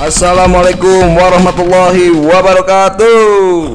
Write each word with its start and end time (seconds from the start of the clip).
Assalamualaikum 0.00 1.12
warahmatullahi 1.12 2.08
wabarakatuh. 2.08 3.20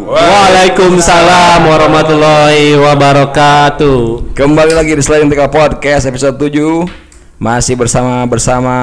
Waalaikumsalam 0.09 1.69
warahmatullahi 1.69 2.73
wabarakatuh. 2.81 4.33
Kembali 4.33 4.73
lagi 4.73 4.97
di 4.97 5.05
Sliding 5.05 5.29
TK 5.29 5.53
Podcast 5.53 6.09
episode 6.09 6.41
7 6.41 6.89
Masih 7.37 7.77
bersama 7.77 8.25
bersama 8.25 8.75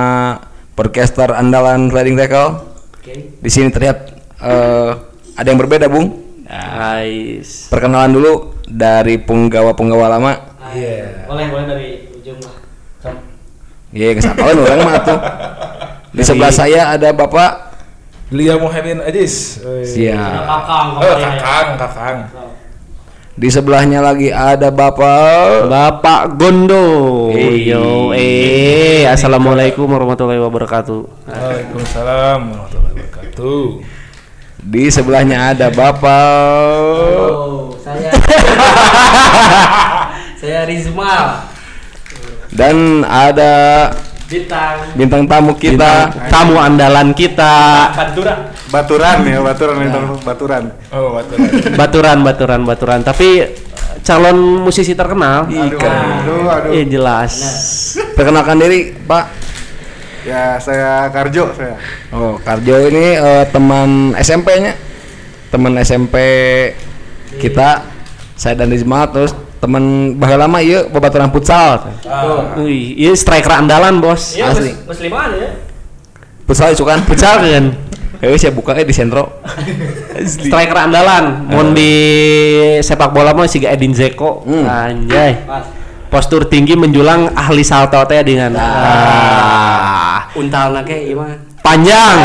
podcaster 0.78 1.34
andalan 1.34 1.90
Sliding 1.90 2.14
Tackle 2.14 2.62
Di 3.42 3.50
sini 3.50 3.74
terlihat 3.74 4.22
eh, 4.38 4.90
ada 5.34 5.46
yang 5.50 5.58
berbeda 5.58 5.90
Bung 5.90 6.22
Guys. 6.46 7.66
Perkenalan 7.66 8.14
dulu 8.14 8.54
dari 8.70 9.18
penggawa-penggawa 9.18 10.06
lama 10.14 10.32
Boleh, 11.26 11.50
boleh 11.50 11.66
dari 11.66 11.88
ujung 12.22 12.38
lah. 12.38 12.54
Iya 13.90 14.14
kesapalan 14.14 14.62
orang 14.62 14.78
mah 14.86 14.96
tuh 15.02 15.18
Di 16.12 16.22
sebelah 16.22 16.52
saya 16.52 16.92
ada 16.92 17.08
Bapak 17.10 17.72
Lia 18.28 18.56
Muhyiddin 18.56 19.00
Ajis. 19.00 19.60
Siap 19.60 20.44
kakang, 20.44 20.88
Oh, 20.96 21.00
kabarnya 21.00 21.20
ya. 21.20 21.40
kakang, 21.40 21.68
kakang. 21.76 22.18
Di 23.32 23.48
sebelahnya 23.48 24.04
lagi 24.04 24.28
ada 24.28 24.68
Bapak 24.68 25.68
Bapak 25.68 26.36
Gondo. 26.36 27.28
Hey. 27.32 27.72
Yo, 27.72 28.12
eh, 28.12 29.08
assalamualaikum 29.08 29.88
warahmatullahi 29.88 30.36
wabarakatuh. 30.36 31.00
Waalaikumsalam 31.24 32.40
warahmatullahi 32.44 32.92
wabarakatuh. 32.92 33.64
Di 34.62 34.84
sebelahnya 34.88 35.50
ada 35.50 35.74
Bapak 35.74 37.18
Oh, 37.18 37.74
saya 37.82 38.14
Saya 40.40 40.62
Rizmal 40.62 41.50
Dan 42.46 43.02
ada 43.02 43.90
Bintang. 44.32 44.76
Bintang 44.96 45.22
tamu 45.28 45.52
kita 45.52 46.08
Tamu 46.32 46.56
andalan 46.56 47.12
kita. 47.12 47.92
Pantura 47.92 48.48
baturan 48.72 49.28
ya 49.28 49.38
baturan. 49.44 49.76
itu 49.84 50.00
baturan. 50.24 50.62
Oh, 50.88 51.20
betul. 51.20 51.36
Baturan, 51.76 52.18
baturan, 52.24 52.60
baturan. 52.64 53.00
Tapi 53.04 53.44
calon 54.00 54.64
musisi 54.64 54.96
terkenal. 54.96 55.44
aduh 55.44 55.76
aduh 55.76 56.48
aduh 56.48 56.70
Eh 56.72 56.88
jelas. 56.88 57.32
Perkenalkan 58.16 58.56
diri 58.56 58.96
Pak. 59.04 59.24
Ya 60.24 60.56
saya 60.62 61.10
Karjo 61.12 61.50
saya. 61.52 61.76
Oh 62.14 62.38
Karjo 62.40 62.78
ini 62.86 63.18
eh, 63.18 63.44
teman 63.50 64.14
SMP-nya 64.14 64.78
Teman 65.50 65.74
SMP 65.82 66.14
kita 67.42 67.82
Saya 68.38 68.54
dan 68.54 68.70
Rizma 68.70 69.02
terus 69.10 69.34
teman 69.62 70.18
bahasa 70.18 70.36
lama 70.42 70.58
iya 70.58 70.90
babaturan 70.90 71.30
futsal 71.30 71.86
Wih, 72.58 72.98
ini 72.98 73.14
striker 73.14 73.62
andalan, 73.62 74.02
Bos. 74.02 74.34
Iya, 74.34 74.50
Asli. 74.50 74.74
mus 74.74 74.98
musliman 74.98 75.30
ya 75.38 75.50
Futsal 76.42 76.74
itu 76.74 76.82
kan 76.82 76.98
Futsal 77.06 77.38
kan. 77.46 77.66
Eh 78.18 78.34
saya 78.34 78.50
buka 78.50 78.74
di 78.74 78.90
sentro 78.90 79.40
Striker 80.18 80.74
andalan. 80.74 81.46
Mau 81.46 81.62
di 81.70 81.92
sepak 82.82 83.14
bola 83.14 83.30
mah 83.30 83.46
si 83.46 83.62
Edin 83.62 83.94
Zeko. 83.94 84.42
Hmm. 84.42 84.66
Anjay. 84.66 85.46
Pas 85.46 85.64
Postur 86.12 86.44
tinggi 86.44 86.76
menjulang 86.76 87.32
ahli 87.32 87.64
salto 87.64 87.96
teh 88.04 88.20
dengan 88.20 88.52
ah, 88.58 90.28
Untal 90.36 90.76
nake 90.76 91.08
gimana? 91.08 91.52
panjang. 91.62 92.16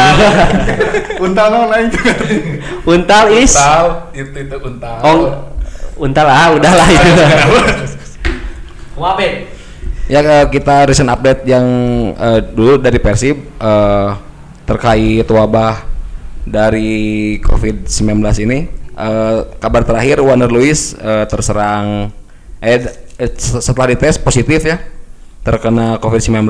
untal 1.24 1.48
no 1.54 1.60
lain 1.70 1.88
untal 2.90 3.26
is 3.32 3.54
Untal, 3.54 3.86
itu 4.12 4.38
itu 4.44 4.58
untal. 4.60 4.98
oh 5.06 5.18
untal 5.98 6.28
ah 6.30 6.53
udahlah 6.53 6.88
itu. 6.90 7.09
Ya 10.08 10.23
eh, 10.23 10.45
kita 10.48 10.88
recent 10.88 11.12
update 11.12 11.44
yang 11.44 11.66
eh, 12.16 12.40
dulu 12.42 12.80
dari 12.80 12.98
Persib 12.98 13.38
eh, 13.59 14.09
terkait 14.64 15.28
wabah 15.28 15.84
dari 16.47 17.35
COVID-19 17.44 18.24
ini. 18.47 18.59
Eh, 18.97 19.40
kabar 19.59 19.84
terakhir 19.84 20.24
Wander 20.24 20.50
Luis 20.50 20.96
eh, 20.97 21.25
terserang 21.28 22.09
eh, 22.64 22.81
eh, 23.19 23.31
setelah 23.38 23.94
dites 23.94 24.18
positif 24.18 24.64
ya 24.64 24.79
terkena 25.44 26.00
COVID-19. 26.00 26.47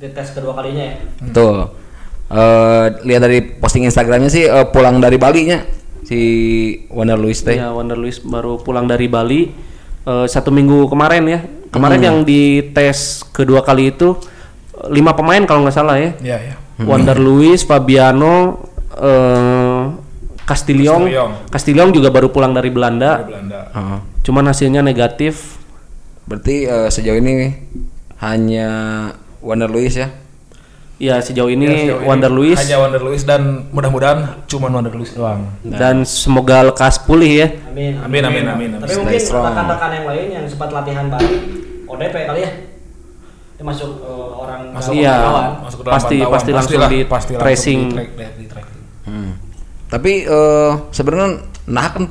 Di 0.00 0.08
tes 0.12 0.32
kedua 0.32 0.54
kalinya 0.54 0.84
ya 0.84 0.96
Tuh. 1.32 1.72
Eh, 2.30 2.86
lihat 3.10 3.26
dari 3.26 3.42
posting 3.42 3.90
Instagramnya 3.90 4.30
sih 4.30 4.46
eh, 4.46 4.66
pulang 4.70 5.02
dari 5.02 5.18
Bali 5.18 5.50
nya 5.50 5.66
si 6.10 6.22
Wander 6.90 7.14
Luis 7.14 7.38
teh. 7.46 7.54
ya 7.54 7.70
Wander 7.70 7.94
Luis 7.94 8.18
baru 8.18 8.58
pulang 8.58 8.90
dari 8.90 9.06
Bali 9.06 9.54
eh, 10.02 10.26
satu 10.26 10.50
minggu 10.50 10.90
kemarin 10.90 11.22
ya. 11.30 11.40
Kemarin 11.70 12.02
yang 12.02 12.18
dites 12.26 13.22
kedua 13.30 13.62
kali 13.62 13.94
itu 13.94 14.18
eh, 14.74 14.90
lima 14.90 15.14
pemain 15.14 15.46
kalau 15.46 15.62
nggak 15.62 15.76
salah 15.78 15.94
ya. 16.02 16.10
Iya, 16.18 16.38
iya. 16.42 16.54
Wander 16.80 17.20
Luis, 17.20 17.62
Fabiano, 17.62 18.58
eh 18.98 19.82
Castillon, 20.48 21.06
Castillon. 21.06 21.30
Castillon 21.46 21.90
juga 21.94 22.10
baru 22.10 22.34
pulang 22.34 22.50
dari 22.50 22.74
Belanda. 22.74 23.22
Dari 23.22 23.30
Belanda. 23.30 23.60
Heeh. 23.70 23.98
Cuman 24.26 24.50
hasilnya 24.50 24.82
negatif. 24.82 25.62
Berarti 26.26 26.66
eh, 26.66 26.88
sejauh 26.90 27.22
ini 27.22 27.54
hanya 28.18 28.68
Wander 29.38 29.70
Luis 29.70 29.94
ya. 29.94 30.10
Ya 31.00 31.16
sejauh 31.16 31.48
ini 31.48 31.64
Ya, 31.64 31.72
sejauh 31.72 31.96
ini 31.96 32.06
Wander 32.06 32.28
Luis 32.28 32.60
Hanya 32.60 32.76
Wander 32.78 33.00
Luis 33.00 33.24
dan 33.24 33.40
mudah-mudahan 33.72 34.44
cuma 34.44 34.68
Wander 34.68 34.92
Luis 34.92 35.10
doang. 35.10 35.48
dan 35.64 36.04
semoga 36.04 36.60
lekas 36.62 37.00
pulih 37.00 37.32
ya. 37.34 37.48
Amin 37.66 37.96
Amin, 37.98 38.22
amin, 38.22 38.44
amin, 38.46 38.68
amin. 38.68 38.68
Tapi 38.78 38.92
Stay 38.92 39.00
mungkin 39.00 39.16
rekan-rekan 39.42 39.90
yang 39.90 40.06
lain 40.06 40.26
yang 40.30 40.44
sempat 40.44 40.68
latihan 40.70 41.08
Bali 41.08 41.32
ODP 41.86 42.14
kali 42.22 42.40
ya 42.40 42.50
Itu 43.50 43.62
masuk 43.62 43.90
eh, 43.98 44.28
orang 44.34 44.60
Masuk 44.70 44.92
Iya. 44.94 45.14
pantauan. 45.14 45.48
Masuk 45.58 45.78
ke 45.78 45.82
dalam 45.82 45.94
Pasti- 45.96 46.20
pasti 46.22 46.50
langsung 46.50 46.76
Pastilah, 46.76 46.88
di 46.90 46.98
pasti 47.02 47.30
langsung 47.30 47.40
tracing. 47.42 47.80
di 47.80 47.94
track- 47.94 48.14
di 48.36 48.46
tracking. 48.46 48.80
Hmm. 49.02 49.30
Tapi 49.88 50.12
eh, 50.22 50.70
sebenarnya 50.90 51.28
nah 51.66 51.86
kan 51.88 52.04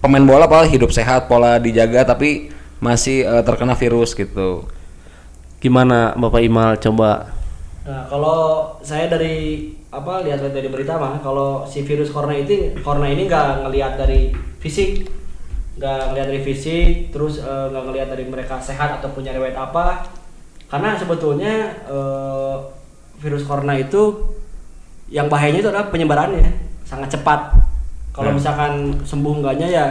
pemain 0.00 0.24
bola 0.26 0.44
pola 0.44 0.64
hidup 0.64 0.88
sehat, 0.90 1.24
pola 1.26 1.56
dijaga 1.56 2.04
tapi 2.06 2.48
masih 2.78 3.20
eh, 3.22 3.42
terkena 3.42 3.72
virus 3.74 4.12
gitu. 4.12 4.64
Gimana 5.58 6.12
Bapak 6.14 6.40
Imal 6.40 6.76
coba 6.78 7.36
Nah, 7.80 8.04
kalau 8.12 8.76
saya 8.84 9.08
dari 9.08 9.72
apa 9.88 10.20
lihat 10.20 10.44
dari 10.52 10.68
berita 10.68 11.00
mah 11.00 11.16
kalau 11.24 11.64
si 11.64 11.80
virus 11.80 12.12
corona 12.12 12.36
itu 12.36 12.76
corona 12.84 13.08
ini 13.08 13.24
nggak 13.26 13.66
ngelihat 13.66 13.98
dari 13.98 14.30
fisik 14.60 15.08
nggak 15.80 16.12
ngelihat 16.12 16.28
dari 16.28 16.42
fisik 16.44 17.08
terus 17.08 17.40
eh, 17.40 17.66
nggak 17.72 17.84
ngelihat 17.88 18.08
dari 18.12 18.24
mereka 18.28 18.60
sehat 18.60 19.00
atau 19.00 19.08
punya 19.16 19.32
riwayat 19.32 19.56
apa. 19.56 20.04
Karena 20.68 20.92
sebetulnya 20.94 21.72
eh, 21.88 22.56
virus 23.24 23.48
corona 23.48 23.72
itu 23.80 24.28
yang 25.08 25.32
bahayanya 25.32 25.64
itu 25.64 25.70
adalah 25.72 25.88
penyebarannya 25.88 26.52
sangat 26.84 27.16
cepat. 27.16 27.56
Kalau 28.12 28.36
misalkan 28.36 29.00
sembuh 29.08 29.40
enggaknya 29.40 29.68
ya 29.72 29.86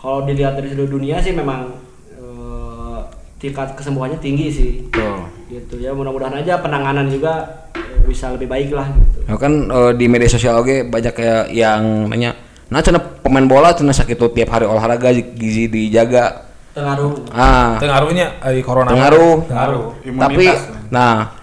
kalau 0.00 0.24
dilihat 0.24 0.56
dari 0.56 0.72
seluruh 0.72 0.96
dunia 0.96 1.20
sih 1.20 1.36
memang 1.36 1.68
eh, 2.16 2.98
tingkat 3.36 3.76
kesembuhannya 3.76 4.16
tinggi 4.16 4.48
sih. 4.48 4.70
Tuh. 4.88 5.39
Gitu 5.50 5.74
ya 5.76 5.90
mudah-mudahan 5.90 6.38
aja 6.38 6.56
penanganan 6.56 7.06
juga 7.06 7.32
eh, 7.74 8.00
bisa 8.04 8.30
lebih 8.30 8.46
baik 8.46 8.70
lah 8.70 8.86
gitu 8.88 9.18
Ya 9.26 9.34
kan 9.36 9.52
eh, 9.64 9.92
di 9.94 10.06
media 10.06 10.26
sosial 10.26 10.56
oke 10.56 10.86
banyak 10.86 11.12
kayak 11.12 11.44
yang 11.50 12.06
nanya, 12.06 12.34
nah 12.66 12.78
cina 12.78 12.98
pemain 12.98 13.44
bola 13.44 13.70
cina 13.70 13.90
sakit 13.90 14.14
tuh 14.16 14.30
tiap 14.30 14.48
hari 14.48 14.64
olahraga 14.64 15.10
gizi 15.12 15.66
dijaga. 15.66 16.46
pengaruh 16.70 17.26
Ah, 17.30 17.74
Pengaruhnya 17.76 18.38
eh, 18.40 18.58
corona. 18.60 18.86
pengaruh. 18.88 19.42
Pengaruh. 19.44 19.86
Tapi 20.00 20.46
nah 20.88 21.34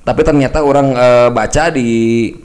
tapi 0.00 0.20
ternyata 0.20 0.60
orang 0.60 0.92
eh, 0.92 1.28
baca 1.28 1.64
di 1.70 1.88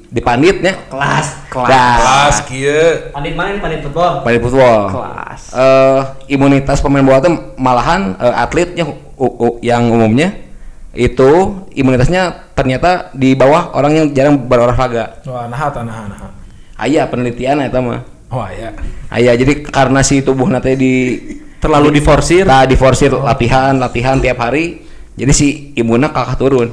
di 0.08 0.18
panditnya 0.20 0.74
kelas 0.88 1.28
kelas 1.50 1.70
Kelas 1.70 2.36
kieu. 2.46 3.12
pandit 3.12 3.34
mana 3.34 3.52
nih 3.52 3.62
pandit 3.62 3.80
football 3.84 4.24
pandit 4.24 4.42
football 4.42 4.82
kelas? 4.90 5.42
eh 5.54 6.00
imunitas 6.30 6.80
pemain 6.80 7.04
bola 7.04 7.20
tuh 7.20 7.30
malahan 7.56 8.16
eh, 8.16 8.36
atletnya 8.38 8.86
u- 9.16 9.38
u- 9.38 9.60
yang 9.60 9.86
umumnya 9.86 10.34
itu 10.98 11.30
imunitasnya 11.78 12.54
ternyata 12.58 13.14
di 13.14 13.38
bawah 13.38 13.78
orang 13.78 13.94
yang 13.94 14.06
jarang 14.14 14.36
berolahraga. 14.42 15.22
Wah, 15.30 15.46
nah 15.46 15.70
nah 15.86 16.06
nah. 16.10 16.32
Ayah 16.80 17.06
penelitian 17.06 17.62
eta 17.62 17.78
mah. 17.84 18.02
Wah, 18.34 18.50
ya. 18.50 18.74
Ayah 19.14 19.34
jadi 19.38 19.62
karena 19.66 20.02
si 20.02 20.22
tubuh 20.26 20.50
nanti 20.50 20.74
di 20.78 20.94
Terlalu 21.60 22.00
diforsir. 22.00 22.48
nah, 22.48 22.64
diforsir 22.64 23.12
latihan 23.12 23.76
latihan 23.76 24.16
tiap 24.24 24.40
hari 24.40 24.80
jadi 25.20 25.34
si 25.36 25.76
imunnya 25.76 26.10
kakak 26.10 26.40
turun. 26.40 26.70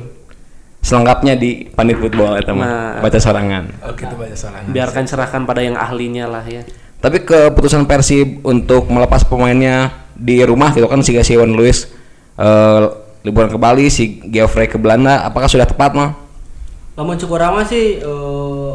Selengkapnya 0.78 1.34
di 1.34 1.66
pandit 1.66 1.98
football 1.98 2.38
eta 2.38 2.54
mah 2.54 2.66
Nah. 2.66 3.02
baca 3.02 3.18
sorangan. 3.18 3.64
Oh, 3.82 3.92
gitu 3.98 4.14
banyak 4.14 4.38
salahnya. 4.38 4.70
Biarkan 4.70 5.04
serahkan 5.10 5.42
pada 5.42 5.58
yang 5.58 5.74
ahlinya 5.74 6.30
lah 6.30 6.46
ya. 6.46 6.62
Tapi 7.02 7.26
keputusan 7.26 7.90
Persib 7.90 8.46
untuk 8.46 8.86
melepas 8.86 9.26
pemainnya 9.26 9.90
di 10.14 10.38
rumah 10.46 10.70
gitu 10.72 10.86
kan 10.86 11.02
si 11.02 11.12
Gasiwan 11.12 11.52
Luis 11.52 11.90
eh, 12.38 12.84
liburan 13.26 13.50
ke 13.50 13.58
Bali, 13.58 13.90
si 13.90 14.22
Geoffrey 14.30 14.70
ke 14.70 14.78
Belanda, 14.78 15.26
apakah 15.26 15.50
sudah 15.50 15.66
tepat 15.66 15.98
mah? 15.98 16.14
lamun 16.96 17.20
cukup 17.20 17.44
ramah 17.44 17.60
sih 17.60 18.00
eh, 18.00 18.72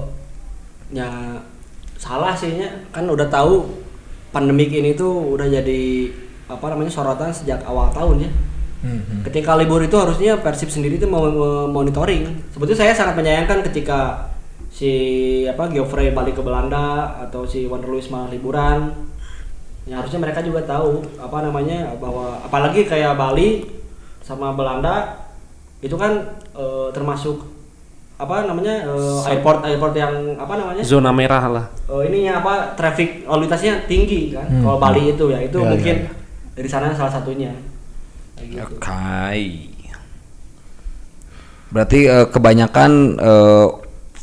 ya 0.93 1.41
salah 1.97 2.37
sih 2.37 2.53
nya. 2.53 2.69
Kan 2.93 3.09
udah 3.09 3.25
tahu 3.25 3.65
pandemik 4.29 4.69
ini 4.69 4.93
tuh 4.93 5.33
udah 5.33 5.49
jadi 5.49 6.13
apa 6.45 6.69
namanya 6.69 6.93
sorotan 6.93 7.33
sejak 7.33 7.65
awal 7.65 7.89
tahun 7.95 8.29
ya 8.29 8.31
Hmm, 8.81 9.21
ketika 9.29 9.53
libur 9.53 9.77
itu 9.85 9.93
harusnya 9.93 10.41
Persib 10.41 10.73
sendiri 10.73 10.97
itu 10.97 11.05
mau 11.05 11.29
monitoring. 11.69 12.49
Sebetulnya 12.49 12.81
saya 12.81 12.93
sangat 12.97 13.13
menyayangkan 13.13 13.61
ketika 13.69 14.25
si 14.73 14.89
apa 15.45 15.69
Geoffrey 15.69 16.09
balik 16.09 16.33
ke 16.33 16.41
Belanda 16.41 17.13
atau 17.21 17.45
si 17.45 17.69
Wander 17.69 17.93
Luiz 17.93 18.09
malah 18.09 18.33
liburan. 18.33 18.89
Ya 19.85 20.01
harusnya 20.01 20.17
mereka 20.17 20.41
juga 20.41 20.65
tahu 20.65 20.97
apa 21.21 21.45
namanya 21.45 21.93
bahwa 22.01 22.41
apalagi 22.41 22.89
kayak 22.89 23.13
Bali 23.13 23.69
sama 24.31 24.55
Belanda 24.55 25.19
itu 25.83 25.93
kan 25.93 26.11
eh, 26.53 26.87
termasuk 26.91 27.43
apa 28.15 28.45
namanya 28.45 28.85
eh, 28.85 29.29
airport 29.33 29.65
airport 29.65 29.93
yang 29.93 30.13
apa 30.37 30.53
namanya 30.55 30.85
Zona 30.85 31.09
merah 31.11 31.43
lah. 31.43 31.65
Eh, 31.89 32.07
ininya 32.07 32.39
apa 32.39 32.53
traffic 32.73 33.25
lalu 33.25 33.49
lintasnya 33.49 33.83
tinggi 33.85 34.31
kan 34.31 34.45
Hmm. 34.45 34.63
kalau 34.63 34.77
Bali 34.77 35.11
itu 35.11 35.25
ya 35.27 35.41
itu 35.41 35.57
Ya, 35.57 35.67
mungkin 35.67 35.95
ya, 36.05 36.11
dari 36.53 36.69
sana 36.69 36.93
salah 36.93 37.11
satunya 37.11 37.51
gitu. 38.37 38.61
Oke. 38.77 39.73
Berarti 41.71 41.99
eh, 42.05 42.27
kebanyakan 42.27 42.91
eh, 43.17 43.65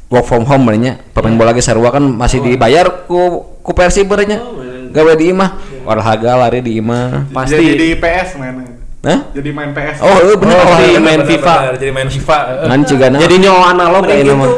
work 0.09 0.25
from 0.25 0.47
home 0.47 0.63
berarti 0.63 0.95
pemain 1.11 1.35
bola 1.35 1.51
ge 1.51 1.61
sarua 1.61 1.91
kan 1.91 2.05
masih 2.05 2.39
dibayar 2.39 3.05
ku 3.05 3.19
ku 3.61 3.73
Persib 3.75 4.07
berarti 4.07 4.39
Oh, 4.39 4.63
gawe 4.89 5.13
di 5.15 5.29
imah 5.29 5.51
olahraga 5.85 6.39
lari 6.39 6.63
di 6.63 6.79
imah 6.79 7.29
Pasti. 7.29 7.59
Jadi 7.59 7.75
di 7.75 7.89
PS 7.99 8.39
mainnya. 8.39 8.78
Hah? 9.09 9.19
Jadi 9.33 9.49
main 9.51 9.71
PS. 9.73 9.99
Oh, 9.99 10.13
eh, 10.13 10.37
bener. 10.37 10.53
Oh, 10.55 10.61
Oh, 10.61 10.77
bener. 10.77 11.01
main 11.01 11.19
Benar, 11.19 11.31
FIFA. 11.33 11.55
benar, 11.57 11.75
Jadi 11.75 11.87
main 11.91 12.09
FIFA. 12.09 12.37
eh. 12.45 12.67
Ngan 12.69 12.81
cigana. 12.85 13.17
Jadi 13.17 13.35
nyawa 13.41 13.63
analog 13.73 14.03
kayak 14.05 14.21
ini 14.21 14.33
mah. 14.37 14.51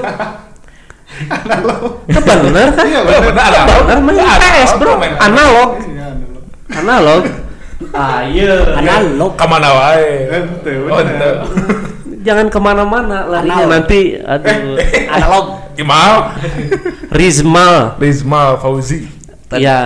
Itu 2.07 2.21
bener 2.21 2.49
kan? 2.51 2.69
Iya, 2.91 3.01
bener. 3.05 3.21
benar. 3.31 3.51
Bener 3.87 3.99
main 4.03 4.19
PS, 4.19 4.71
Bro. 4.75 4.93
Analog. 4.99 5.69
Iya, 5.81 6.07
dulu. 6.17 6.39
Analog. 6.71 7.23
Ah, 7.91 8.21
iya. 8.23 8.55
analog 8.77 9.33
Ke 9.35 9.47
mana 9.47 9.69
wae? 9.71 10.11
Ente, 10.29 10.73
Oh, 10.83 10.99
bener. 10.99 11.07
ente. 11.07 11.31
Jangan 12.21 12.47
ke 12.53 12.59
mana-mana 12.61 13.25
larinya 13.25 13.65
Analog. 13.65 13.73
nanti. 13.73 14.01
Aduh. 14.19 14.77
analog 15.09 15.47
Imal. 15.79 16.13
Rizmal. 17.09 17.97
Rizma 17.97 18.61
Fauzi. 18.61 19.09
Iya. 19.59 19.79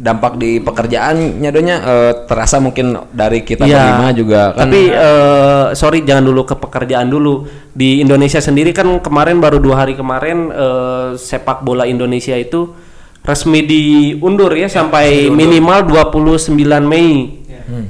dampak 0.00 0.40
di 0.40 0.64
pekerjaannya 0.64 1.50
donya 1.52 1.76
eh, 1.84 2.12
terasa 2.24 2.56
mungkin 2.56 2.96
dari 3.12 3.44
kita 3.44 3.68
Iya. 3.68 3.76
berlima 3.76 4.08
juga 4.16 4.40
kan. 4.56 4.64
Tapi 4.64 4.80
eh, 4.88 5.64
sorry 5.76 6.00
jangan 6.00 6.24
dulu 6.24 6.48
ke 6.48 6.56
pekerjaan 6.56 7.12
dulu. 7.12 7.44
Di 7.76 8.00
Indonesia 8.00 8.40
sendiri 8.40 8.72
kan 8.72 8.88
kemarin 9.04 9.36
baru 9.36 9.60
dua 9.60 9.84
hari 9.84 9.92
kemarin 9.92 10.48
eh, 10.48 11.08
sepak 11.20 11.60
bola 11.60 11.84
Indonesia 11.84 12.32
itu 12.32 12.72
resmi 13.20 13.60
diundur 13.60 14.56
ya 14.56 14.72
sampai 14.72 15.28
minimal 15.28 15.84
29 15.84 16.56
Mei. 16.80 17.40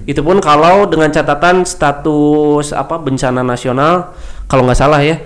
Itu 0.04 0.20
pun 0.20 0.42
kalau 0.42 0.84
dengan 0.90 1.08
catatan 1.08 1.62
status 1.62 2.74
apa 2.74 2.98
bencana 2.98 3.40
nasional 3.40 4.12
kalau 4.44 4.66
nggak 4.66 4.76
salah 4.76 4.98
ya 5.00 5.16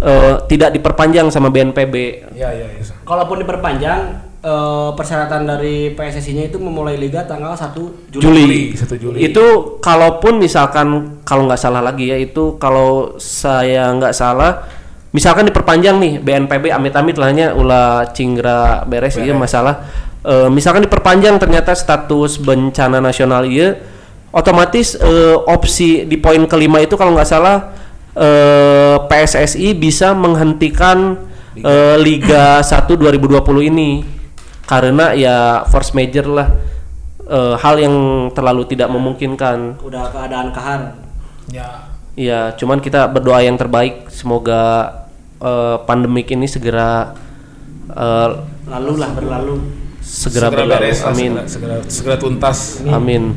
eh, 0.00 0.34
tidak 0.48 0.72
diperpanjang 0.72 1.28
sama 1.28 1.52
BNPB. 1.52 1.94
Iya, 2.32 2.48
iya, 2.56 2.66
iya. 2.80 2.82
kalaupun 3.04 3.44
diperpanjang 3.44 4.29
eh, 4.40 4.90
persyaratan 4.96 5.44
dari 5.44 5.92
PSSI-nya 5.92 6.48
itu 6.52 6.58
memulai 6.60 6.96
liga 6.96 7.24
tanggal 7.24 7.52
1 7.52 8.12
Juli. 8.12 8.24
Juli. 8.24 8.60
1 8.74 8.96
Juli. 8.96 9.18
Itu 9.20 9.78
kalaupun 9.84 10.40
misalkan 10.40 11.20
kalau 11.24 11.46
nggak 11.46 11.60
salah 11.60 11.84
lagi 11.84 12.10
ya 12.10 12.16
itu 12.16 12.56
kalau 12.56 13.20
saya 13.20 13.92
nggak 13.96 14.16
salah 14.16 14.64
misalkan 15.10 15.46
diperpanjang 15.48 15.98
nih 15.98 16.12
BNPB 16.22 16.70
amit-amit 16.70 17.18
lahnya 17.18 17.50
ulah 17.50 18.14
cingra 18.14 18.86
beres 18.86 19.18
iya 19.18 19.34
masalah 19.34 19.82
Eh, 20.20 20.48
misalkan 20.52 20.84
diperpanjang 20.84 21.40
ternyata 21.40 21.72
status 21.72 22.36
bencana 22.44 23.00
nasional 23.00 23.40
iya 23.48 23.80
otomatis 24.36 24.92
eh, 24.92 25.36
opsi 25.48 26.04
di 26.04 26.20
poin 26.20 26.44
kelima 26.44 26.76
itu 26.84 26.92
kalau 27.00 27.16
nggak 27.16 27.24
salah 27.24 27.72
eh, 28.12 29.00
PSSI 29.00 29.72
bisa 29.72 30.12
menghentikan 30.12 31.24
eh, 31.56 31.96
Liga 31.96 32.60
1 32.60 32.68
2020 33.00 33.72
ini 33.72 34.04
karena 34.70 35.10
ya 35.18 35.66
force 35.66 35.90
major 35.98 36.30
lah 36.30 36.46
eh, 37.26 37.54
hal 37.58 37.74
yang 37.82 37.96
terlalu 38.30 38.70
tidak 38.70 38.86
memungkinkan. 38.86 39.82
Udah 39.82 40.14
keadaan 40.14 40.54
kahar. 40.54 40.94
Ya. 41.50 41.90
Ya, 42.14 42.54
cuman 42.54 42.78
kita 42.78 43.10
berdoa 43.10 43.42
yang 43.42 43.58
terbaik 43.58 44.06
semoga 44.14 44.94
eh, 45.42 45.76
pandemik 45.82 46.30
ini 46.30 46.46
segera 46.46 47.18
eh, 47.90 48.28
Lalu 48.70 48.92
lah 49.02 49.10
berlalu. 49.10 49.58
segera, 49.98 50.46
berlalu. 50.54 50.78
beres 50.78 51.02
Amin. 51.02 51.34
Segera, 51.50 51.82
segera, 51.82 51.90
segera 51.90 52.16
tuntas. 52.22 52.78
Amin. 52.86 53.34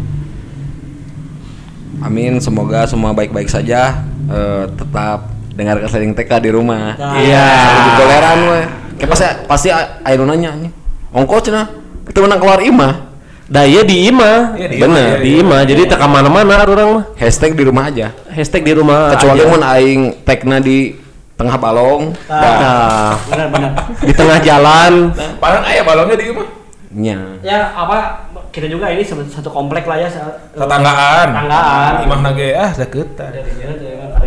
Amin 2.03 2.37
semoga 2.37 2.85
semua 2.85 3.09
baik-baik 3.17 3.49
saja 3.49 4.05
eh, 4.29 4.65
tetap 4.69 5.33
dengar 5.57 5.81
kesering 5.81 6.13
TK 6.13 6.29
di 6.45 6.49
rumah. 6.53 6.93
Nah. 6.93 7.17
Iya. 7.17 7.45
Di 7.57 7.91
toleran 7.97 8.39
we. 8.53 8.61
Kayak 9.01 9.09
pasti 9.09 9.25
pasti 9.49 9.67
ayo 9.73 10.21
nanya 10.29 10.53
nih. 10.61 10.82
Ongkos 11.13 11.45
cenah. 11.45 11.69
Kita 12.09 12.25
menang 12.25 12.41
keluar 12.41 12.59
imah. 12.59 13.13
Dah 13.45 13.69
iya 13.69 13.85
di 13.85 14.09
IMA. 14.09 14.57
Iya, 14.57 14.67
di 14.71 14.77
Bener. 14.81 15.21
IMA, 15.21 15.21
Di 15.21 15.29
IMA. 15.45 15.57
Jadi 15.61 15.81
tak 15.85 16.01
mana-mana 16.09 16.65
orang 16.65 16.89
mah. 16.89 17.03
Hashtag 17.13 17.53
di 17.53 17.63
rumah 17.69 17.85
aja. 17.93 18.09
Hashtag 18.33 18.65
di 18.65 18.73
rumah. 18.73 19.13
Kecuali 19.13 19.45
aja. 19.45 19.51
mun 19.53 19.61
aing 19.61 20.01
tagna 20.25 20.57
di 20.57 20.97
tengah 21.37 21.55
balong. 21.61 22.17
Dah. 22.25 22.41
Nah, 22.41 23.13
Benar-benar. 23.29 23.71
di 24.09 24.13
tengah 24.17 24.37
jalan. 24.41 25.13
Padahal 25.37 25.63
ayah 25.69 25.83
balongnya 25.85 26.17
di 26.17 26.27
rumah. 26.33 26.47
Nya. 26.93 27.41
ya 27.41 27.73
apa 27.73 28.29
kita 28.53 28.69
juga 28.69 28.85
ini 28.93 29.01
satu 29.01 29.49
komplek 29.49 29.89
lah 29.89 29.97
ya. 30.01 30.09
Tetanggaan. 30.53 31.27
Tetanggaan. 31.33 31.93
Imah 32.05 32.19
nage 32.21 32.53
ah 32.53 32.69
deketan. 32.69 33.33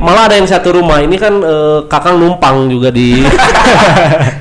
Malah 0.03 0.23
ada 0.27 0.35
yang 0.35 0.51
satu 0.51 0.75
rumah. 0.75 0.99
Ini 0.99 1.17
kan 1.19 1.35
eh, 1.47 1.79
kakang 1.87 2.19
numpang 2.19 2.67
juga 2.67 2.91
di 2.91 3.23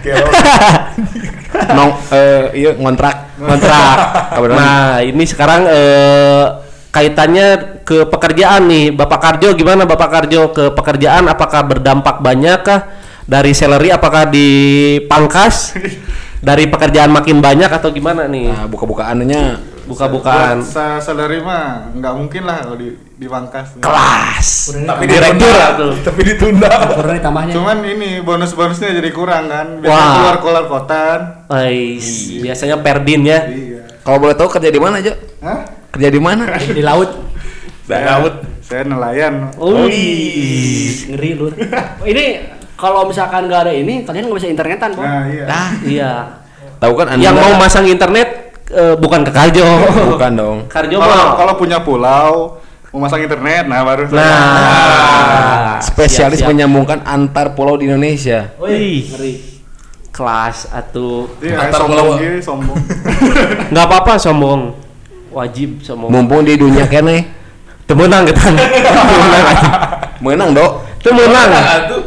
Nong 1.78 1.92
eh 2.12 2.44
iya 2.56 2.72
ngontrak. 2.76 3.16
kontrak. 3.36 3.98
Kebetulan. 4.36 4.58
nah, 4.60 4.94
ini 5.04 5.24
sekarang 5.28 5.62
eh, 5.68 6.46
kaitannya 6.92 7.48
ke 7.84 8.08
pekerjaan 8.08 8.66
nih, 8.72 8.96
Bapak 8.96 9.20
Karjo 9.20 9.52
gimana 9.54 9.84
Bapak 9.84 10.10
Karjo 10.10 10.56
ke 10.56 10.72
pekerjaan? 10.72 11.28
Apakah 11.28 11.62
berdampak 11.68 12.24
banyak 12.24 12.60
kah 12.64 12.82
dari 13.28 13.52
salary? 13.52 13.92
Apakah 13.92 14.28
dipangkas 14.32 15.76
dari 16.48 16.72
pekerjaan 16.72 17.12
makin 17.12 17.44
banyak 17.44 17.68
atau 17.68 17.92
gimana 17.92 18.26
nih? 18.32 18.52
Nah, 18.52 18.66
buka-bukaannya 18.72 19.76
Buka-bukaan. 19.86 20.66
Salary 20.98 21.46
mah 21.46 21.94
nggak 21.94 22.14
mungkin 22.18 22.44
lah 22.50 22.66
kalau 22.66 22.78
di 22.82 22.98
dipangkas. 23.16 23.80
Kelas. 23.80 24.48
Tapi 24.76 25.04
Direktur. 25.08 25.56
Tapi 26.04 26.22
ditunda. 26.28 26.72
Kurang 27.00 27.16
ditambahnya. 27.16 27.54
Cuman 27.56 27.78
ini 27.88 28.20
bonus-bonusnya 28.20 28.92
jadi 28.92 29.10
kurang 29.16 29.48
kan. 29.48 29.68
Wah. 29.80 29.88
Biasanya 29.88 30.12
keluar 30.20 30.38
keluar 30.44 30.64
kotan. 30.68 31.20
Ais, 31.48 32.08
biasanya 32.44 32.76
Perdin 32.84 33.22
ya. 33.24 33.40
Iya. 33.48 33.82
kalau 34.06 34.22
boleh 34.22 34.38
tahu 34.38 34.50
kerja 34.54 34.70
di 34.70 34.78
mana 34.78 35.02
aja? 35.02 35.18
Hah? 35.42 35.66
Kerja 35.96 36.10
di 36.12 36.22
mana? 36.22 36.44
di 36.60 36.84
laut. 36.84 37.10
Laut. 37.90 38.36
Saya 38.66 38.82
nelayan. 38.86 39.54
Oh, 39.62 39.86
Ngeri 39.86 41.32
lu. 41.38 41.54
ini 42.12 42.26
kalau 42.76 43.06
misalkan 43.06 43.46
nggak 43.46 43.62
ada 43.70 43.74
ini 43.74 44.02
kalian 44.04 44.26
nggak 44.26 44.40
bisa 44.42 44.50
internetan, 44.50 44.90
Bang. 44.98 45.06
Nah, 45.06 45.24
iya. 45.30 45.46
Ah, 45.48 45.72
iya. 45.86 46.12
tahu 46.82 46.94
kan 46.98 47.14
Anda? 47.16 47.24
Yang 47.30 47.36
mau 47.40 47.54
masang 47.62 47.86
internet 47.88 48.58
eh, 48.74 48.98
bukan 48.98 49.22
ke 49.24 49.32
Karjo. 49.32 49.66
bukan 50.18 50.32
dong. 50.34 50.58
Karjo 50.68 50.98
kalau 51.00 51.54
punya 51.56 51.80
pulau 51.86 52.65
mau 52.96 53.04
masang 53.04 53.20
internet, 53.20 53.68
nah 53.68 53.84
baru 53.84 54.08
saya. 54.08 54.16
Nah, 54.16 55.84
Spesialis 55.84 56.40
siap, 56.40 56.48
siap. 56.48 56.50
menyambungkan 56.50 57.04
antar 57.04 57.52
pulau 57.52 57.76
di 57.76 57.86
Indonesia. 57.86 58.56
Wih, 58.56 59.12
Ngeri. 59.12 59.34
kelas 60.08 60.72
atau 60.72 61.28
Iya, 61.44 61.60
Antar 61.60 61.80
sombong 61.84 62.00
pulau. 62.08 62.16
gitu, 62.16 62.40
sombong. 62.40 62.78
nggak 63.76 63.84
apa-apa 63.84 64.14
sombong, 64.16 64.62
wajib 65.30 65.84
sombong. 65.84 66.08
Mumpung 66.08 66.42
di 66.42 66.56
dunia 66.56 66.88
kene 66.88 67.36
Temenang 67.84 68.24
kita. 68.24 68.42
Temenang 68.98 69.44
aja. 69.46 69.70
menang 70.18 70.50
dok. 70.56 70.72
Temenang. 71.04 71.50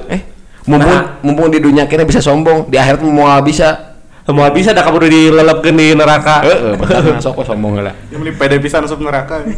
Eh, 0.09 0.21
mumpung 0.65 0.91
Nah. 0.91 1.21
mumpung 1.21 1.49
di 1.53 1.61
dunia 1.61 1.85
kene 1.85 2.03
bisa 2.03 2.19
sombong, 2.19 2.67
di 2.67 2.75
akhirat 2.75 3.05
mau 3.05 3.29
bisa. 3.45 3.88
Semua 4.29 4.53
bisa 4.53 4.77
dah 4.77 4.85
kamu 4.85 5.09
dilelapkeun 5.09 5.73
di 5.73 5.97
neraka. 5.97 6.45
Heeh, 6.45 6.77
bener 6.77 7.17
sok 7.17 7.49
sombong 7.49 7.81
lah. 7.81 7.97
Yang 8.13 8.21
beli 8.29 8.33
pede 8.37 8.61
pisan 8.61 8.85
masuk 8.85 9.01
neraka. 9.01 9.41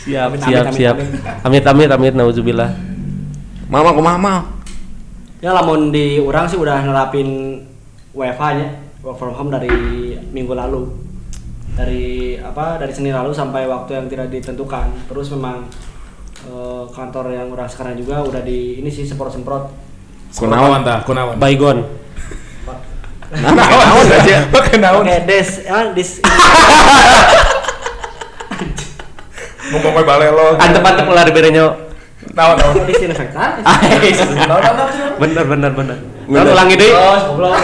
Siap, 0.00 0.32
siap, 0.40 0.72
siap. 0.72 0.96
Amit, 1.44 1.60
amit, 1.60 1.88
amit, 1.92 2.16
nauzubillah. 2.16 2.72
Mama 3.68 3.92
kumaha 3.92 4.16
mal? 4.16 4.38
Ya 5.44 5.52
lamun 5.52 5.92
di 5.92 6.16
orang 6.16 6.48
sih 6.48 6.56
udah 6.56 6.80
nerapin 6.88 7.60
WFH 8.16 8.44
nya, 8.56 8.68
work 9.04 9.20
from 9.20 9.36
home 9.36 9.52
dari 9.52 9.68
minggu 10.32 10.56
lalu. 10.56 10.88
Dari 11.76 12.36
apa? 12.40 12.80
Dari 12.80 12.96
Senin 12.96 13.12
lalu 13.12 13.36
sampai 13.36 13.68
waktu 13.68 14.00
yang 14.00 14.08
tidak 14.08 14.32
ditentukan. 14.32 14.88
Terus 15.04 15.36
memang 15.36 15.68
eh, 16.48 16.84
kantor 16.96 17.36
yang 17.36 17.52
orang 17.52 17.68
sekarang 17.68 18.00
juga 18.00 18.24
udah 18.24 18.40
di 18.40 18.80
ini 18.80 18.88
sih 18.88 19.04
semprot-semprot. 19.04 19.68
Kunawan 20.32 20.80
tah, 20.80 21.04
kunawan. 21.04 21.36
Baygon. 21.36 22.00
Nah, 23.30 23.54
naon 23.54 24.10
aja. 24.10 24.42
Pakai 24.50 24.82
naon? 24.82 25.06
Oke, 25.06 25.22
des, 25.22 25.62
ah, 25.70 25.94
dis, 25.94 26.18
Ngomong 29.70 30.02
bae 30.02 30.02
balelo. 30.02 30.58
Antep-antep 30.58 31.06
ulah 31.06 31.22
di 31.22 31.30
berenyo. 31.30 31.94
Tahu 32.34 32.52
tahu. 32.58 32.90
disinfektan. 32.90 33.62
bener 35.22 35.44
bener 35.46 35.70
bener. 35.70 35.98
Lalu 36.26 36.50
ulangi 36.50 36.74
goblok. 36.78 37.54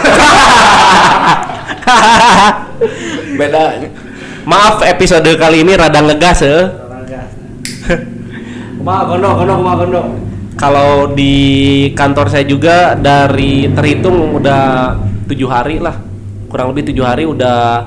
Beda. 3.39 3.63
Maaf 4.47 4.79
episode 4.87 5.35
kali 5.35 5.67
ini 5.67 5.75
rada 5.75 5.99
ngegas 5.99 6.39
ya. 6.47 6.71
Kumaha 8.79 9.03
gondo, 9.11 9.35
gondo, 9.35 9.53
kumaha 9.59 9.75
gondo. 9.83 10.26
Kalau 10.57 11.13
di 11.13 11.35
kantor 11.93 12.33
saya 12.33 12.41
juga 12.49 12.97
dari 12.97 13.69
terhitung 13.69 14.41
udah 14.41 14.97
tujuh 15.29 15.45
hari 15.45 15.77
lah, 15.77 16.01
kurang 16.49 16.73
lebih 16.73 16.89
tujuh 16.89 17.05
hari 17.05 17.29
udah 17.29 17.85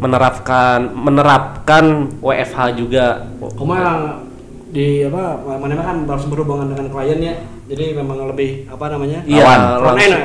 menerapkan 0.00 0.96
menerapkan 0.96 2.08
WFH 2.24 2.58
juga. 2.80 3.28
Kumaha 3.36 4.24
di 4.72 5.04
apa 5.04 5.44
mana 5.60 5.76
kan 5.76 5.96
langsung 6.08 6.32
berhubungan 6.32 6.72
dengan 6.72 6.88
klien 6.88 7.20
ya. 7.20 7.34
Jadi 7.68 7.92
memang 7.92 8.32
lebih 8.32 8.64
apa 8.64 8.96
namanya? 8.96 9.20
Iya, 9.28 9.76
langsung, 9.76 10.22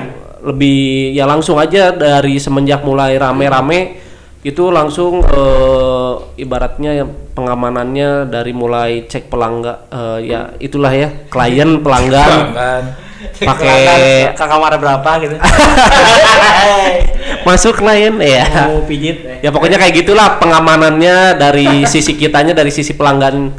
lebih 0.47 1.11
ya 1.11 1.27
langsung 1.27 1.57
aja 1.59 1.91
dari 1.91 2.39
semenjak 2.39 2.87
mulai 2.87 3.19
rame-rame 3.19 3.99
itu 4.41 4.73
langsung 4.73 5.21
eh, 5.21 6.13
ibaratnya 6.39 7.05
pengamanannya 7.41 8.29
dari 8.29 8.53
mulai 8.53 9.09
cek 9.09 9.33
pelanggan 9.33 9.89
eh, 9.89 10.17
ya 10.29 10.53
itulah 10.61 10.93
ya 10.93 11.09
klien 11.33 11.81
pelanggan. 11.81 12.93
Pakai 13.21 14.33
ke 14.33 14.45
kamar 14.45 14.77
berapa? 14.77 15.09
gitu. 15.25 15.35
masuk 17.47 17.81
klien 17.81 18.13
ya. 18.21 18.69
Mau 18.69 18.85
pijit 18.85 19.25
eh. 19.25 19.37
ya 19.41 19.49
pokoknya 19.49 19.81
kayak 19.81 20.05
gitulah 20.05 20.37
pengamanannya 20.37 21.41
dari 21.41 21.83
sisi 21.91 22.13
kitanya 22.13 22.53
dari 22.53 22.69
sisi 22.69 22.93
pelanggan 22.93 23.49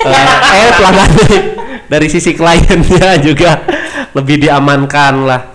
eh, 0.00 0.28
eh 0.56 0.72
pelanggan. 0.80 1.10
Dari 1.90 2.06
sisi 2.06 2.38
kliennya 2.38 3.18
juga 3.18 3.66
lebih 4.14 4.38
diamankan 4.38 5.26
lah 5.26 5.49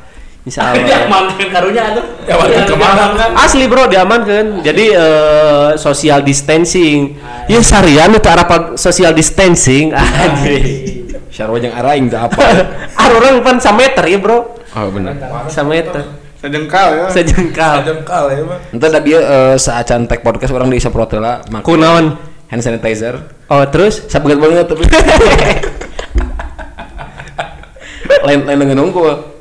insya 0.45 0.77
Dia 0.77 0.85
Allah 0.85 1.09
mantan 1.09 1.49
karunya 1.49 1.83
tuh. 1.97 2.05
Ya, 2.29 2.37
mantan 2.37 2.63
ke 2.69 2.75
mana 2.77 3.03
kan? 3.17 3.29
asli 3.41 3.65
bro 3.65 3.89
diamankan 3.89 4.45
jadi 4.61 4.85
eh, 4.93 5.69
social 5.75 6.21
distancing 6.21 7.17
ya 7.49 7.59
sarian 7.65 8.13
itu 8.13 8.29
arah 8.29 8.45
social 8.77 9.09
distancing 9.11 9.89
aja 9.89 10.55
Syarwa 11.35 11.59
jeung 11.59 11.75
araing 11.75 12.07
teh 12.07 12.15
apa? 12.15 12.39
ah 13.01 13.07
orang 13.11 13.43
pan 13.43 13.57
sameter 13.59 14.05
ya 14.07 14.21
bro 14.21 14.55
Oh 14.71 14.87
benar. 14.93 15.17
sameter 15.49 16.23
Sejengkal 16.39 16.87
ya. 16.93 17.05
sejengkal 17.09 17.81
Jengkal 17.81 18.29
ya, 18.29 18.41
Bang. 18.45 18.61
Entah 18.69 18.89
da 18.93 18.99
eh, 19.01 19.55
saacan 19.57 20.05
tag 20.05 20.21
podcast 20.21 20.53
orang 20.53 20.69
disemprot 20.69 21.09
heula 21.09 21.41
make 21.49 21.65
kunaon 21.65 22.15
hand 22.47 22.61
sanitizer. 22.61 23.17
oh 23.49 23.65
terus 23.67 24.05
Sabeget 24.07 24.37
banget 24.37 24.69
tapi. 24.69 24.85
lain 28.29 28.39
lain 28.45 28.57
dengan 28.61 28.77
nunggu. 28.85 29.35